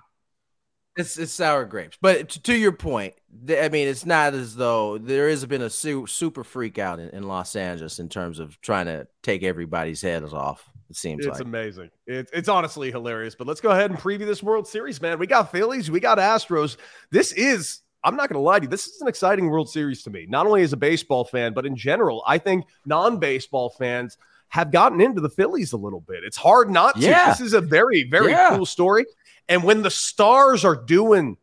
It's 0.95 1.17
it's 1.17 1.31
sour 1.31 1.65
grapes. 1.65 1.97
But 2.01 2.29
to, 2.29 2.41
to 2.43 2.55
your 2.55 2.71
point, 2.71 3.13
th- 3.47 3.63
I 3.63 3.69
mean, 3.69 3.87
it's 3.87 4.05
not 4.05 4.33
as 4.33 4.55
though 4.55 4.97
there 4.97 5.29
has 5.29 5.45
been 5.45 5.61
a 5.61 5.69
su- 5.69 6.07
super 6.07 6.43
freak 6.43 6.77
out 6.77 6.99
in, 6.99 7.09
in 7.09 7.23
Los 7.23 7.55
Angeles 7.55 7.99
in 7.99 8.09
terms 8.09 8.39
of 8.39 8.59
trying 8.61 8.87
to 8.87 9.07
take 9.23 9.43
everybody's 9.43 10.01
heads 10.01 10.33
off. 10.33 10.67
It 10.89 10.95
seems 10.95 11.25
it's 11.25 11.37
like. 11.37 11.45
amazing. 11.45 11.91
It's 12.07 12.31
it's 12.33 12.49
honestly 12.49 12.91
hilarious. 12.91 13.35
But 13.35 13.47
let's 13.47 13.61
go 13.61 13.69
ahead 13.69 13.91
and 13.91 13.99
preview 13.99 14.25
this 14.25 14.41
World 14.41 14.67
Series, 14.67 14.99
man. 15.01 15.19
We 15.19 15.27
got 15.27 15.51
Phillies, 15.51 15.91
we 15.91 15.99
got 15.99 16.17
Astros. 16.17 16.77
This 17.11 17.31
is. 17.33 17.81
I'm 18.01 18.15
not 18.15 18.29
going 18.29 18.39
to 18.39 18.43
lie 18.43 18.59
to 18.59 18.63
you. 18.63 18.69
This 18.69 18.87
is 18.87 19.01
an 19.01 19.09
exciting 19.09 19.49
World 19.49 19.69
Series 19.69 20.03
to 20.03 20.09
me. 20.09 20.25
Not 20.29 20.45
only 20.47 20.61
as 20.63 20.71
a 20.71 20.77
baseball 20.77 21.25
fan, 21.25 21.53
but 21.53 21.65
in 21.65 21.75
general, 21.75 22.23
I 22.25 22.37
think 22.37 22.65
non-baseball 22.85 23.71
fans 23.71 24.17
have 24.49 24.71
gotten 24.71 24.99
into 24.99 25.21
the 25.21 25.29
Phillies 25.29 25.73
a 25.73 25.77
little 25.77 26.01
bit. 26.01 26.23
It's 26.23 26.37
hard 26.37 26.69
not 26.69 26.95
to. 26.95 27.01
Yeah. 27.01 27.29
This 27.29 27.41
is 27.41 27.53
a 27.53 27.61
very, 27.61 28.03
very 28.03 28.31
Yeah. 28.31 28.55
cool 28.55 28.65
story. 28.65 29.05
And 29.47 29.63
when 29.63 29.81
the 29.81 29.91
stars 29.91 30.65
are 30.65 30.75
doing, 30.75 31.37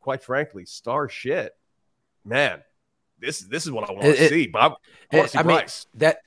quite 0.00 0.22
frankly, 0.22 0.64
star 0.64 1.08
shit, 1.08 1.52
man, 2.24 2.62
this 3.18 3.40
this 3.40 3.64
is 3.64 3.70
what 3.70 3.88
I 3.88 3.92
want 3.92 4.04
to 4.04 4.28
see. 4.28 4.46
Bob, 4.46 4.74
I, 5.12 5.16
I 5.16 5.18
want 5.18 5.30
to 5.30 5.32
see 5.32 5.38
I 5.38 5.42
mean, 5.42 5.64
that 5.94 6.18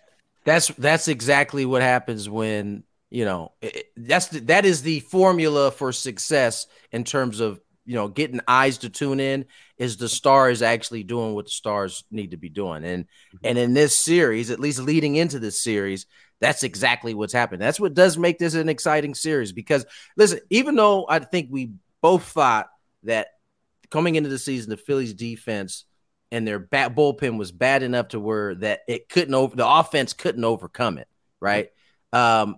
that's 0.45 0.67
that's 0.69 1.07
exactly 1.07 1.65
what 1.65 1.81
happens 1.81 2.29
when 2.29 2.83
you 3.09 3.25
know 3.25 3.51
it, 3.61 3.75
it- 3.75 3.91
that's 3.97 4.27
the, 4.27 4.39
that 4.41 4.65
is 4.65 4.81
the 4.81 5.01
formula 5.01 5.71
for 5.71 5.91
success 5.91 6.67
in 6.91 7.03
terms 7.03 7.39
of 7.39 7.59
you 7.85 7.95
know 7.95 8.07
getting 8.07 8.39
eyes 8.47 8.79
to 8.79 8.89
tune 8.89 9.19
in 9.19 9.45
is 9.77 9.97
the 9.97 10.09
stars 10.09 10.61
actually 10.61 11.03
doing 11.03 11.33
what 11.33 11.45
the 11.45 11.51
stars 11.51 12.03
need 12.11 12.31
to 12.31 12.37
be 12.37 12.49
doing 12.49 12.83
and 12.83 13.03
mm-hmm. 13.03 13.37
and 13.45 13.57
in 13.57 13.73
this 13.73 13.97
series 13.97 14.49
at 14.49 14.59
least 14.59 14.79
leading 14.79 15.15
into 15.15 15.37
this 15.37 15.61
series 15.61 16.05
that's 16.39 16.63
exactly 16.63 17.13
what's 17.13 17.33
happened 17.33 17.61
that's 17.61 17.79
what 17.79 17.93
does 17.93 18.17
make 18.17 18.37
this 18.37 18.53
an 18.53 18.69
exciting 18.69 19.13
series 19.15 19.51
because 19.51 19.85
listen 20.17 20.39
even 20.49 20.75
though 20.75 21.05
i 21.09 21.19
think 21.19 21.47
we 21.49 21.71
both 22.01 22.23
thought 22.23 22.67
that 23.03 23.27
coming 23.89 24.15
into 24.15 24.29
the 24.29 24.39
season 24.39 24.69
the 24.69 24.77
phillies 24.77 25.13
defense 25.13 25.85
and 26.31 26.47
their 26.47 26.59
bat 26.59 26.95
bullpen 26.95 27.37
was 27.37 27.51
bad 27.51 27.83
enough 27.83 28.09
to 28.09 28.19
where 28.19 28.55
that 28.55 28.81
it 28.87 29.09
couldn't 29.09 29.33
over 29.33 29.55
the 29.55 29.67
offense 29.67 30.13
couldn't 30.13 30.43
overcome 30.43 30.97
it, 30.97 31.07
right? 31.39 31.69
Um, 32.11 32.57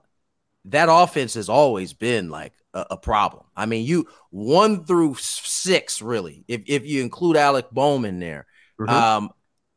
that 0.65 0.89
offense 0.91 1.35
has 1.35 1.49
always 1.49 1.93
been 1.93 2.29
like 2.29 2.53
a, 2.73 2.87
a 2.91 2.97
problem. 2.97 3.45
I 3.55 3.65
mean, 3.65 3.85
you 3.85 4.07
one 4.29 4.85
through 4.85 5.15
six, 5.15 6.01
really, 6.01 6.43
if 6.47 6.63
if 6.67 6.85
you 6.85 7.01
include 7.01 7.37
Alec 7.37 7.69
Bohm 7.71 8.19
there, 8.19 8.47
Mhm. 8.79 8.89
um, 8.89 9.29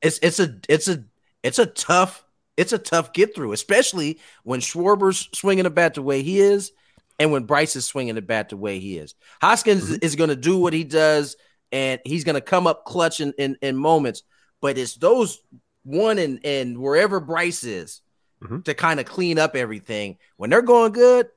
it's 0.02 0.18
it's 0.22 0.40
a 0.40 0.58
it's 0.68 0.88
a 0.88 1.04
it's 1.42 1.58
a 1.58 1.66
tough 1.66 2.24
it's 2.56 2.72
a 2.72 2.78
tough 2.78 3.12
get 3.12 3.34
through, 3.34 3.52
especially 3.52 4.18
when 4.44 4.60
Schwarber's 4.60 5.28
swinging 5.34 5.64
the 5.64 5.70
bat 5.70 5.94
the 5.94 6.02
way 6.02 6.22
he 6.22 6.40
is, 6.40 6.72
and 7.18 7.32
when 7.32 7.44
Bryce 7.44 7.76
is 7.76 7.84
swinging 7.84 8.14
the 8.14 8.22
bat 8.22 8.48
the 8.48 8.56
way 8.56 8.78
he 8.78 8.98
is. 8.98 9.14
Hoskins 9.40 9.90
is 9.90 10.16
going 10.16 10.30
to 10.30 10.36
do 10.36 10.56
what 10.58 10.72
he 10.72 10.84
does, 10.84 11.36
and 11.72 12.00
he's 12.04 12.24
going 12.24 12.34
to 12.34 12.40
come 12.40 12.66
up 12.66 12.84
clutch 12.84 13.20
in, 13.20 13.32
in, 13.38 13.56
in 13.62 13.76
moments. 13.76 14.22
But 14.60 14.76
it's 14.78 14.94
those 14.96 15.40
one 15.84 16.18
and 16.18 16.44
and 16.44 16.76
wherever 16.78 17.20
Bryce 17.20 17.64
is 17.64 18.02
Mhm. 18.42 18.64
to 18.64 18.74
kind 18.74 19.00
of 19.00 19.06
clean 19.06 19.38
up 19.38 19.54
everything. 19.56 20.16
When 20.36 20.50
they're 20.50 20.62
going 20.62 20.92
good, 20.92 21.28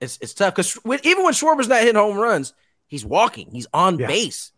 it's 0.00 0.18
it's 0.20 0.34
tough 0.34 0.54
because 0.54 0.78
even 1.04 1.24
when 1.24 1.32
Schwarber's 1.34 1.68
not 1.68 1.80
hitting 1.80 1.94
home 1.94 2.16
runs, 2.16 2.52
he's 2.86 3.04
walking, 3.04 3.50
he's 3.52 3.66
on 3.72 3.98
Yeah. 3.98 4.06
base. 4.08 4.52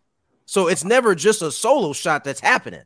So 0.46 0.68
it's 0.68 0.84
never 0.84 1.14
just 1.14 1.42
a 1.42 1.50
solo 1.50 1.92
shot 1.92 2.24
that's 2.24 2.40
happening. 2.40 2.82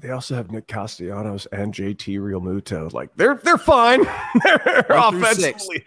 They 0.00 0.10
also 0.10 0.34
have 0.34 0.50
Nick 0.50 0.66
Castellanos 0.66 1.46
and 1.46 1.72
JT 1.72 2.18
Realmuto. 2.18 2.92
Like 2.92 3.14
they're 3.16 3.36
they're 3.36 3.58
fine. 3.58 4.02
they're 4.44 4.84
One 4.88 5.16
offensively. 5.16 5.84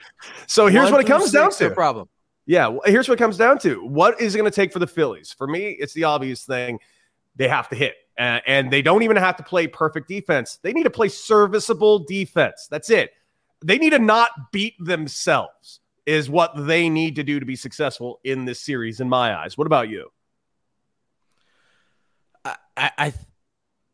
So 0.47 0.67
here's 0.67 0.85
One 0.85 0.93
what 0.93 1.01
it 1.01 1.07
comes 1.07 1.31
down 1.31 1.51
six, 1.51 1.61
no 1.61 1.69
to. 1.69 1.75
problem. 1.75 2.09
Yeah, 2.45 2.67
well, 2.67 2.81
here's 2.85 3.09
what 3.09 3.15
it 3.15 3.21
comes 3.21 3.37
down 3.37 3.59
to. 3.59 3.85
What 3.85 4.21
is 4.21 4.33
it 4.33 4.37
going 4.37 4.49
to 4.49 4.55
take 4.55 4.71
for 4.71 4.79
the 4.79 4.87
Phillies? 4.87 5.33
For 5.37 5.47
me, 5.47 5.71
it's 5.71 5.93
the 5.93 6.05
obvious 6.05 6.45
thing. 6.45 6.79
They 7.35 7.49
have 7.49 7.67
to 7.69 7.75
hit, 7.75 7.95
uh, 8.17 8.39
and 8.47 8.71
they 8.71 8.81
don't 8.81 9.03
even 9.03 9.17
have 9.17 9.35
to 9.35 9.43
play 9.43 9.67
perfect 9.67 10.07
defense. 10.07 10.57
They 10.63 10.71
need 10.71 10.83
to 10.83 10.89
play 10.89 11.09
serviceable 11.09 11.99
defense. 11.99 12.67
That's 12.71 12.89
it. 12.89 13.11
They 13.63 13.77
need 13.77 13.89
to 13.89 13.99
not 13.99 14.29
beat 14.51 14.73
themselves. 14.79 15.81
Is 16.05 16.29
what 16.29 16.53
they 16.55 16.87
need 16.87 17.17
to 17.17 17.23
do 17.23 17.37
to 17.37 17.45
be 17.45 17.57
successful 17.57 18.21
in 18.23 18.45
this 18.45 18.61
series, 18.61 19.01
in 19.01 19.09
my 19.09 19.37
eyes. 19.37 19.57
What 19.57 19.67
about 19.67 19.89
you? 19.89 20.09
I, 22.45 22.55
I, 22.97 23.13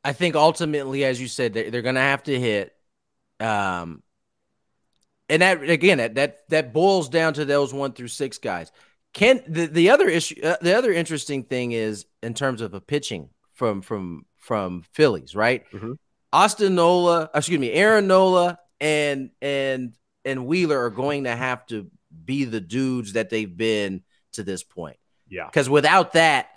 I 0.03 0.13
think 0.13 0.35
ultimately, 0.35 1.05
as 1.05 1.19
you 1.21 1.27
said, 1.27 1.53
they're, 1.53 1.71
they're 1.71 1.81
going 1.81 1.95
to 1.95 2.01
have 2.01 2.23
to 2.23 2.39
hit. 2.39 2.75
Um, 3.39 4.03
and 5.29 5.41
that 5.41 5.63
again, 5.63 5.97
that 5.99 6.15
that 6.15 6.49
that 6.49 6.73
boils 6.73 7.09
down 7.09 7.33
to 7.35 7.45
those 7.45 7.73
one 7.73 7.93
through 7.93 8.09
six 8.09 8.37
guys. 8.37 8.71
Can 9.13 9.41
the, 9.47 9.67
the 9.67 9.89
other 9.91 10.09
issue, 10.09 10.41
uh, 10.43 10.57
the 10.61 10.75
other 10.75 10.91
interesting 10.91 11.43
thing 11.43 11.71
is 11.71 12.05
in 12.21 12.33
terms 12.33 12.61
of 12.61 12.73
a 12.73 12.81
pitching 12.81 13.29
from 13.53 13.81
from 13.81 14.25
from 14.37 14.83
Phillies, 14.93 15.35
right? 15.35 15.69
Mhm. 15.71 15.95
Austin 16.31 16.75
Nola, 16.75 17.29
excuse 17.33 17.59
me, 17.59 17.71
Aaron 17.71 18.07
Nola 18.07 18.59
and 18.81 19.29
and 19.41 19.95
and 20.25 20.45
Wheeler 20.45 20.79
are 20.83 20.89
going 20.89 21.23
to 21.23 21.35
have 21.35 21.65
to 21.67 21.89
be 22.25 22.45
the 22.45 22.61
dudes 22.61 23.13
that 23.13 23.29
they've 23.29 23.55
been 23.55 24.03
to 24.33 24.43
this 24.43 24.63
point. 24.63 24.97
Yeah. 25.27 25.45
Because 25.45 25.69
without 25.69 26.13
that, 26.13 26.49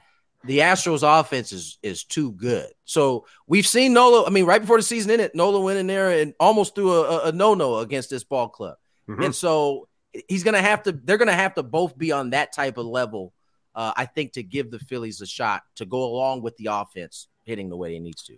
the 0.47 0.59
Astros 0.59 1.03
offense 1.03 1.53
is 1.53 1.79
is 1.83 2.05
too 2.05 2.33
good. 2.33 2.69
So 2.85 3.27
we've 3.47 3.67
seen 3.67 3.93
Nola. 3.93 4.27
I 4.27 4.31
mean, 4.31 4.47
right 4.47 4.61
before 4.61 4.77
the 4.77 4.83
season 4.83 5.11
ended, 5.11 5.33
Nola 5.35 5.61
went 5.61 5.79
in 5.79 5.87
there 5.87 6.11
and 6.11 6.35
almost 6.41 6.75
threw 6.75 6.93
a, 6.93 7.03
a, 7.03 7.29
a 7.29 7.33
no-no 7.33 7.79
against 7.79 8.11
this 8.11 8.25
ball 8.25 8.49
club. 8.49 8.77
Mhm. 9.09 9.27
And 9.27 9.35
so 9.35 9.89
he's 10.29 10.45
gonna 10.45 10.63
have 10.63 10.83
to. 10.85 10.93
They're 10.93 11.19
gonna 11.19 11.33
have 11.33 11.55
to 11.55 11.63
both 11.63 11.97
be 11.97 12.13
on 12.13 12.31
that 12.31 12.53
type 12.53 12.79
of 12.79 12.87
level. 12.87 13.33
Uh, 13.75 13.93
I 13.97 14.07
think 14.07 14.33
to 14.33 14.43
give 14.43 14.71
the 14.71 14.79
Phillies 14.79 15.21
a 15.21 15.27
shot 15.27 15.63
to 15.77 15.85
go 15.85 16.05
along 16.05 16.43
with 16.43 16.57
the 16.57 16.69
offense 16.71 17.29
hitting 17.45 17.69
the 17.69 17.77
way 17.77 17.95
it 17.95 18.01
needs 18.01 18.23
to. 18.25 18.37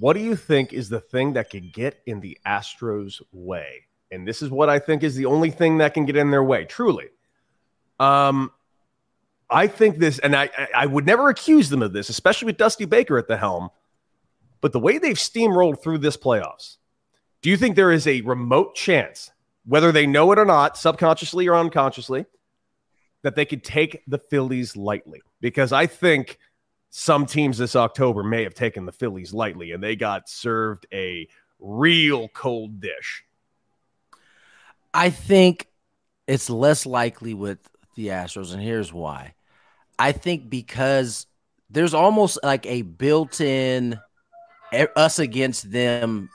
What 0.00 0.14
do 0.14 0.20
you 0.20 0.34
think 0.34 0.72
is 0.72 0.88
the 0.88 1.00
thing 1.00 1.34
that 1.34 1.50
could 1.50 1.72
get 1.72 2.00
in 2.06 2.20
the 2.20 2.36
Astros' 2.46 3.22
way? 3.32 3.86
And 4.10 4.26
this 4.26 4.42
is 4.42 4.50
what 4.50 4.68
I 4.68 4.78
think 4.78 5.02
is 5.02 5.14
the 5.14 5.26
only 5.26 5.50
thing 5.50 5.78
that 5.78 5.94
can 5.94 6.04
get 6.04 6.16
in 6.16 6.30
their 6.30 6.42
way, 6.42 6.64
truly. 6.64 7.08
Um, 8.00 8.50
I 9.50 9.66
think 9.66 9.98
this, 9.98 10.18
and 10.18 10.34
I, 10.34 10.50
I- 10.74 10.86
would 10.86 11.06
never 11.06 11.28
accuse 11.28 11.68
them 11.68 11.82
of 11.82 11.92
this, 11.92 12.08
especially 12.08 12.46
with 12.46 12.56
Dusty 12.56 12.84
Baker 12.84 13.18
at 13.18 13.28
the 13.28 13.36
helm. 13.36 13.70
But 14.60 14.72
the 14.72 14.80
way 14.80 14.98
they've 14.98 15.16
steamrolled 15.16 15.82
through 15.82 15.98
this 15.98 16.16
playoffs, 16.16 16.78
do 17.42 17.50
you 17.50 17.56
think 17.56 17.76
there 17.76 17.92
is 17.92 18.06
a 18.06 18.22
remote 18.22 18.74
chance, 18.74 19.30
whether 19.66 19.92
they 19.92 20.06
know 20.06 20.32
it 20.32 20.38
or 20.38 20.46
not, 20.46 20.78
subconsciously 20.78 21.46
or 21.46 21.56
unconsciously, 21.56 22.24
that 23.22 23.36
they 23.36 23.44
could 23.44 23.62
take 23.62 24.02
the 24.06 24.18
Phillies 24.18 24.74
lightly? 24.76 25.20
Because 25.42 25.72
I 25.72 25.86
think 25.86 26.38
some 26.88 27.26
teams 27.26 27.58
this 27.58 27.76
October 27.76 28.22
may 28.22 28.44
have 28.44 28.54
taken 28.54 28.86
the 28.86 28.92
Phillies 28.92 29.34
lightly 29.34 29.72
and 29.72 29.82
they 29.82 29.96
got 29.96 30.28
served 30.28 30.86
a 30.92 31.28
real 31.58 32.28
cold 32.28 32.80
dish. 32.80 33.24
I 34.94 35.10
think 35.10 35.68
it's 36.26 36.48
less 36.48 36.86
likely 36.86 37.34
with 37.34 37.58
the 37.94 38.08
Astros, 38.08 38.52
and 38.52 38.62
here's 38.62 38.92
why. 38.92 39.34
I 39.98 40.12
think 40.12 40.50
because 40.50 41.26
there's 41.70 41.94
almost 41.94 42.38
like 42.42 42.66
a 42.66 42.82
built-in 42.82 43.98
us 44.96 45.18
against 45.18 45.70
them 45.70 46.28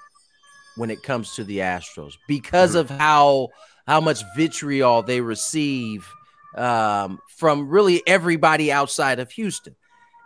when 0.75 0.89
it 0.89 1.03
comes 1.03 1.35
to 1.35 1.43
the 1.43 1.59
Astros 1.59 2.13
because 2.27 2.75
of 2.75 2.89
how 2.89 3.49
how 3.85 3.99
much 3.99 4.23
vitriol 4.35 5.01
they 5.01 5.19
receive 5.19 6.07
um, 6.55 7.19
from 7.37 7.67
really 7.67 8.01
everybody 8.07 8.71
outside 8.71 9.19
of 9.19 9.31
Houston, 9.31 9.75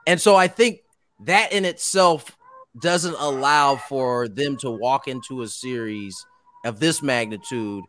and 0.05 0.21
so 0.21 0.35
I 0.35 0.47
think 0.47 0.81
that 1.21 1.51
in 1.53 1.65
itself 1.65 2.37
doesn't 2.81 3.15
allow 3.19 3.75
for 3.75 4.27
them 4.27 4.57
to 4.57 4.69
walk 4.69 5.07
into 5.07 5.41
a 5.41 5.47
series 5.47 6.25
of 6.65 6.79
this 6.79 7.01
magnitude 7.01 7.83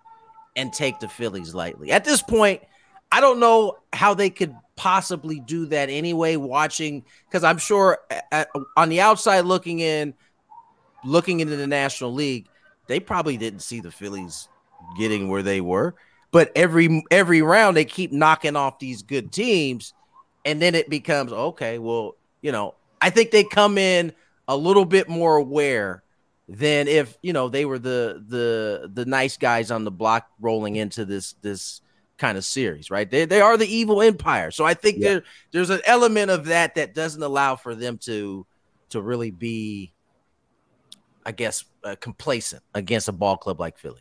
and 0.57 0.73
take 0.73 1.01
the 1.01 1.09
Phillies 1.09 1.55
lightly. 1.55 1.91
At 1.91 2.05
this 2.05 2.23
point, 2.23 2.63
I 3.13 3.21
don't 3.21 3.41
know 3.41 3.79
how 3.93 4.15
they 4.15 4.31
could 4.31 4.55
possibly 4.77 5.41
do 5.41 5.67
that 5.67 5.89
anyway. 5.89 6.37
Watching 6.37 7.05
because 7.29 7.45
I'm 7.45 7.59
sure 7.59 7.99
uh, 8.33 8.45
on 8.77 8.89
the 8.89 9.01
outside 9.01 9.41
looking 9.41 9.81
in, 9.81 10.15
looking 11.05 11.41
into 11.41 11.57
the 11.57 11.67
National 11.67 12.13
League, 12.13 12.47
they 12.87 13.01
probably 13.01 13.37
didn't 13.37 13.61
see 13.61 13.81
the 13.81 13.91
Phillies 13.91 14.49
getting 14.99 15.29
where 15.29 15.43
they 15.43 15.61
were. 15.61 15.95
But 16.31 16.51
every 16.57 17.05
every 17.11 17.43
round 17.43 17.77
they 17.77 17.85
keep 17.85 18.11
knocking 18.11 18.57
off 18.57 18.79
these 18.79 19.03
good 19.03 19.33
teams, 19.33 19.95
and 20.45 20.61
then 20.61 20.75
it 20.75 20.91
becomes 20.91 21.33
okay. 21.33 21.79
Well, 21.79 22.17
you 22.43 22.51
know, 22.51 22.75
I 23.01 23.11
think 23.11 23.31
they 23.31 23.45
come 23.45 23.79
in 23.79 24.13
a 24.49 24.57
little 24.57 24.85
bit 24.85 25.09
more 25.09 25.37
aware 25.37 26.03
than 26.49 26.89
if 26.89 27.17
you 27.23 27.33
know 27.33 27.49
they 27.49 27.65
were 27.65 27.79
the 27.79 28.23
the 28.29 28.91
the 28.93 29.07
nice 29.07 29.37
guys 29.37 29.71
on 29.71 29.85
the 29.85 29.91
block 29.91 30.29
rolling 30.41 30.77
into 30.77 31.05
this 31.05 31.35
this 31.41 31.81
kind 32.19 32.39
of 32.39 32.45
series, 32.45 32.91
right? 32.91 33.11
They 33.11 33.25
they 33.25 33.41
are 33.41 33.57
the 33.57 33.67
evil 33.67 34.03
empire. 34.03 34.51
So 34.51 34.65
I 34.65 34.75
think 34.75 35.01
there 35.01 35.25
there's 35.53 35.71
an 35.71 35.81
element 35.85 36.31
of 36.31 36.47
that 36.47 36.77
that 36.77 36.95
doesn't 36.95 37.23
allow 37.23 37.57
for 37.57 37.75
them 37.75 37.99
to 37.99 38.47
to 38.91 39.03
really 39.03 39.31
be 39.31 39.95
I 41.27 41.33
guess, 41.33 41.65
uh, 41.83 41.97
complacent 42.01 42.63
against 42.75 43.09
a 43.09 43.13
ball 43.13 43.37
club 43.37 43.59
like 43.59 43.79
Philly. 43.79 44.01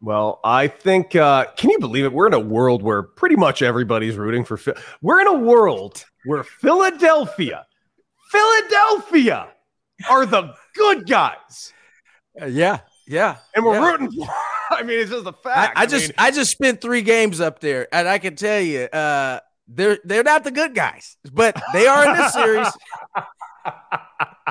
Well, 0.00 0.40
I 0.44 0.68
think, 0.68 1.14
uh, 1.14 1.46
can 1.56 1.70
you 1.70 1.78
believe 1.78 2.04
it? 2.04 2.12
We're 2.12 2.26
in 2.26 2.34
a 2.34 2.40
world 2.40 2.82
where 2.82 3.02
pretty 3.02 3.36
much 3.36 3.60
everybody's 3.60 4.16
rooting 4.16 4.44
for. 4.44 4.56
Phil- 4.56 4.76
We're 5.02 5.20
in 5.20 5.26
a 5.26 5.38
world 5.38 6.04
where 6.24 6.42
Philadelphia, 6.42 7.66
Philadelphia 8.30 9.48
are 10.08 10.24
the 10.24 10.54
good 10.74 11.06
guys. 11.06 11.72
Uh, 12.40 12.46
yeah, 12.46 12.78
yeah. 13.06 13.36
And 13.54 13.64
we're 13.64 13.74
yeah. 13.74 13.90
rooting 13.90 14.12
for. 14.12 14.28
I 14.80 14.82
mean, 14.82 14.98
it's 14.98 15.10
just 15.10 15.26
a 15.26 15.32
fact. 15.32 15.76
I 15.76 15.86
just 15.86 16.08
mean, 16.08 16.14
I 16.18 16.30
just 16.30 16.50
spent 16.50 16.80
three 16.80 17.02
games 17.02 17.40
up 17.40 17.60
there, 17.60 17.86
and 17.94 18.08
I 18.08 18.18
can 18.18 18.36
tell 18.36 18.60
you, 18.60 18.80
uh, 18.80 19.40
they're 19.68 19.98
they're 20.04 20.22
not 20.22 20.44
the 20.44 20.50
good 20.50 20.74
guys, 20.74 21.16
but 21.32 21.60
they 21.72 21.86
are 21.86 22.08
in 22.08 22.16
this 22.16 22.32
series. 22.32 22.68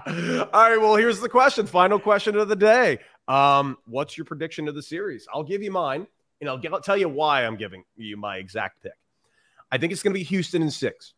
All 0.08 0.13
right. 0.54 0.78
Well, 0.78 0.96
here's 0.96 1.20
the 1.20 1.30
question. 1.30 1.65
Final 1.65 2.00
question 2.00 2.36
of 2.36 2.48
the 2.48 2.56
day. 2.56 3.00
Um, 3.28 3.78
what's 3.86 4.18
your 4.18 4.26
prediction 4.26 4.68
of 4.68 4.76
the 4.76 4.82
series? 4.82 5.28
I'll 5.34 5.44
give 5.44 5.62
you 5.62 5.72
mine, 5.72 6.08
and 6.42 6.50
I'll, 6.50 6.58
give, 6.58 6.74
I'll 6.74 6.82
tell 6.82 6.98
you 6.98 7.10
why 7.10 7.46
I'm 7.46 7.58
giving 7.58 7.84
you 7.96 8.18
my 8.18 8.38
exact 8.38 8.82
pick. 8.82 8.94
I 9.72 9.78
think 9.78 9.94
it's 9.94 10.02
going 10.02 10.13
to 10.13 10.20
be 10.20 10.24
Houston 10.24 10.62
in 10.62 10.72
six. 10.72 11.13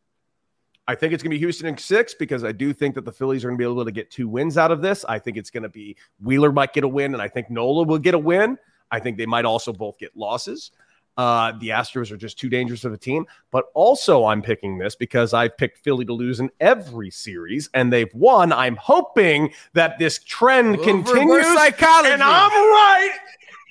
I 0.88 0.96
think 0.96 1.14
it's 1.14 1.24
going 1.24 1.32
to 1.32 1.36
be 1.36 1.40
Houston 1.40 1.68
in 1.68 1.78
six 1.78 2.14
because 2.14 2.44
I 2.44 2.52
do 2.52 2.74
think 2.74 2.96
that 2.96 3.06
the 3.06 3.12
Phillies 3.12 3.46
are 3.46 3.48
going 3.48 3.58
to 3.58 3.62
be 3.62 3.72
able 3.72 3.86
to 3.86 3.92
get 3.92 4.12
two 4.12 4.28
wins 4.28 4.58
out 4.58 4.72
of 4.72 4.82
this. 4.82 5.06
I 5.08 5.20
think 5.20 5.38
it's 5.38 5.50
going 5.50 5.64
to 5.64 5.70
be 5.70 5.96
Wheeler 6.22 6.52
might 6.52 6.74
get 6.74 6.84
a 6.84 6.88
win, 6.88 7.14
and 7.14 7.22
I 7.22 7.28
think 7.28 7.50
Nola 7.50 7.84
will 7.84 8.00
get 8.00 8.14
a 8.14 8.20
win. 8.20 8.58
I 8.92 9.00
think 9.00 9.18
they 9.18 9.26
might 9.26 9.46
also 9.46 9.74
both 9.74 9.98
get 9.98 10.16
losses. 10.16 10.72
Uh, 11.18 11.52
the 11.60 11.70
Astros 11.70 12.12
are 12.12 12.18
just 12.18 12.40
too 12.40 12.50
dangerous 12.50 12.86
of 12.86 12.94
a 12.94 12.98
team. 12.98 13.26
But 13.52 13.66
also, 13.74 14.26
I'm 14.26 14.42
picking 14.42 14.78
this 14.78 14.96
because 14.96 15.34
I've 15.34 15.58
picked 15.58 15.80
Philly 15.80 16.06
to 16.06 16.14
lose 16.14 16.40
in 16.40 16.50
every 16.60 17.12
series, 17.12 17.70
and 17.74 17.92
they've 17.92 18.14
won. 18.14 18.54
I'm 18.54 18.76
hoping 18.78 19.54
that 19.74 20.00
this 20.00 20.20
trend 20.24 20.80
Reverse 20.80 20.86
continues, 20.86 21.46
psychology. 21.54 22.14
and 22.14 22.24
I'm 22.24 22.52
right 22.52 23.18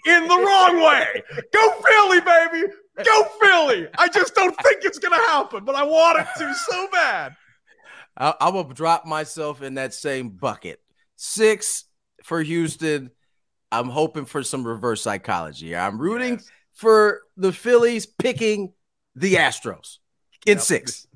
in 0.06 0.28
the 0.28 0.36
wrong 0.36 0.82
way. 0.82 1.22
Go 1.52 1.70
Philly, 1.72 2.20
baby! 2.20 2.72
Go 3.04 3.24
Philly! 3.42 3.88
I 3.98 4.08
just 4.08 4.34
don't 4.34 4.56
think 4.62 4.84
it's 4.84 4.98
going 4.98 5.18
to 5.18 5.26
happen, 5.26 5.64
but 5.64 5.74
I 5.74 5.82
want 5.82 6.20
it 6.20 6.26
to 6.38 6.54
so 6.54 6.88
bad. 6.92 7.36
I, 8.16 8.34
I 8.40 8.48
will 8.50 8.64
drop 8.64 9.06
myself 9.06 9.62
in 9.62 9.74
that 9.74 9.94
same 9.94 10.30
bucket. 10.30 10.80
Six 11.16 11.84
for 12.22 12.42
Houston. 12.42 13.10
I'm 13.72 13.88
hoping 13.88 14.24
for 14.24 14.42
some 14.42 14.66
reverse 14.66 15.02
psychology. 15.02 15.76
I'm 15.76 15.98
rooting 16.00 16.34
Yes. 16.34 16.50
for 16.72 17.22
the 17.36 17.52
Phillies 17.52 18.06
picking 18.06 18.72
the 19.14 19.34
Astros 19.34 19.98
in 20.46 20.56
Yep. 20.58 20.60
six. 20.64 21.06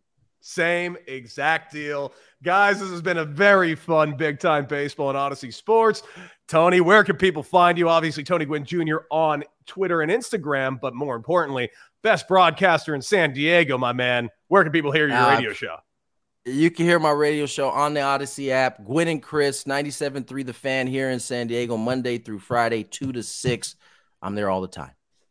Same 0.41 0.97
exact 1.07 1.73
deal. 1.73 2.13
Guys, 2.43 2.79
this 2.79 2.91
has 2.91 3.01
been 3.01 3.17
a 3.17 3.25
very 3.25 3.75
fun 3.75 4.17
big 4.17 4.39
time 4.39 4.67
baseball 4.67 5.09
and 5.09 5.19
Audacy 5.19 5.53
Sports. 5.53 6.03
Tony, 6.47 6.81
where 6.83 7.03
can 7.03 7.17
people 7.17 7.43
find 7.43 7.79
you? 7.79 7.89
Obviously, 7.89 8.23
Tony 8.23 8.45
Gwynn 8.45 8.65
Jr. 8.67 8.99
on 9.11 9.43
Twitter 9.67 10.03
and 10.03 10.13
Instagram, 10.13 10.79
but 10.79 10.95
more 10.95 11.17
importantly, 11.17 11.71
best 12.03 12.29
broadcaster 12.29 12.95
in 12.95 13.01
San 13.01 13.33
Diego, 13.33 13.79
my 13.79 13.95
man. 13.95 14.29
Where 14.49 14.63
can 14.63 14.71
people 14.73 14.93
hear 14.93 15.09
your 15.09 15.17
Uh, 15.17 15.35
radio 15.35 15.55
show? 15.55 15.77
You 16.47 16.71
can 16.71 16.85
hear 16.85 16.99
my 16.99 17.11
radio 17.11 17.47
show 17.47 17.71
on 17.71 17.95
the 17.95 18.01
Audacy 18.01 18.51
app. 18.51 18.85
Gwynn 18.85 19.09
and 19.09 19.23
Chris, 19.23 19.65
97.3 19.65 20.45
The 20.45 20.53
Fan 20.53 20.87
here 20.87 21.09
in 21.09 21.19
San 21.19 21.47
Diego, 21.47 21.79
Monday 21.79 22.19
through 22.19 22.41
Friday, 22.41 22.83
2 22.83 23.13
to 23.13 23.23
6. 23.23 23.77
I'm 24.21 24.35
there 24.35 24.51
all 24.51 24.61
the 24.61 24.69
time. 24.69 24.91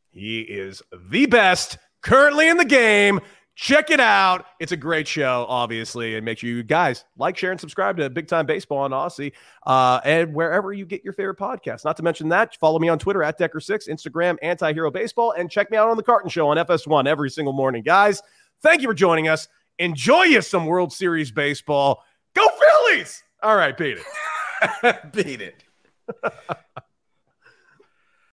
He 0.09 0.41
is 0.41 0.81
the 1.11 1.27
best 1.27 1.77
currently 2.01 2.49
in 2.49 2.57
the 2.57 2.65
game. 2.65 3.19
Check 3.53 3.91
it 3.91 3.99
out. 3.99 4.47
It's 4.59 4.71
a 4.71 4.77
great 4.77 5.07
show, 5.07 5.45
obviously. 5.47 6.15
And 6.15 6.25
make 6.25 6.39
sure 6.39 6.49
you 6.49 6.63
guys 6.63 7.05
like, 7.15 7.37
share, 7.37 7.51
and 7.51 7.61
subscribe 7.61 7.97
to 7.97 8.09
Big 8.09 8.27
Time 8.27 8.47
Baseball 8.47 8.79
on 8.79 8.89
Audacy 8.89 9.33
uh, 9.67 10.01
and 10.03 10.33
wherever 10.33 10.73
you 10.73 10.87
get 10.87 11.03
your 11.03 11.13
favorite 11.13 11.37
podcast. 11.37 11.85
Not 11.85 11.95
to 11.97 12.03
mention 12.03 12.29
that, 12.29 12.55
follow 12.55 12.79
me 12.79 12.89
on 12.89 12.97
Twitter 12.97 13.21
at 13.21 13.37
Decker6, 13.37 13.87
Instagram, 13.87 14.37
Anti 14.41 14.73
Hero 14.73 14.89
Baseball, 14.89 15.33
and 15.37 15.51
check 15.51 15.69
me 15.69 15.77
out 15.77 15.89
on 15.89 15.97
The 15.97 16.01
Carton 16.01 16.31
Show 16.31 16.47
on 16.47 16.57
FS1 16.57 17.05
every 17.05 17.29
single 17.29 17.53
morning. 17.53 17.83
Guys, 17.83 18.19
thank 18.63 18.81
you 18.81 18.87
for 18.87 18.95
joining 18.95 19.27
us. 19.27 19.47
Enjoy 19.79 20.23
you 20.23 20.41
some 20.41 20.65
World 20.65 20.93
Series 20.93 21.31
baseball. 21.31 22.03
Go 22.35 22.47
Phillies! 22.47 23.23
All 23.41 23.55
right, 23.55 23.77
beat 23.77 23.97
it. 23.97 25.11
Beat 25.11 25.41
it. 25.41 25.63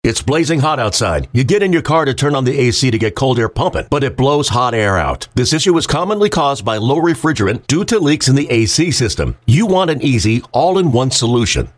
It's 0.02 0.22
blazing 0.22 0.60
hot 0.60 0.78
outside. 0.78 1.28
You 1.32 1.42
get 1.42 1.64
in 1.64 1.72
your 1.72 1.82
car 1.82 2.04
to 2.04 2.14
turn 2.14 2.36
on 2.36 2.44
the 2.44 2.56
AC 2.56 2.92
to 2.92 2.98
get 2.98 3.16
cold 3.16 3.40
air 3.40 3.48
pumping, 3.48 3.86
but 3.90 4.04
it 4.04 4.16
blows 4.16 4.48
hot 4.48 4.72
air 4.72 4.96
out. 4.96 5.26
This 5.34 5.52
issue 5.52 5.76
is 5.76 5.86
commonly 5.86 6.30
caused 6.30 6.64
by 6.64 6.76
low 6.76 7.00
refrigerant 7.00 7.66
due 7.66 7.84
to 7.86 7.98
leaks 7.98 8.28
in 8.28 8.36
the 8.36 8.48
AC 8.48 8.92
system. 8.92 9.36
You 9.46 9.66
want 9.66 9.90
an 9.90 10.00
easy, 10.02 10.42
all 10.52 10.78
in 10.78 10.92
one 10.92 11.10
solution 11.10 11.68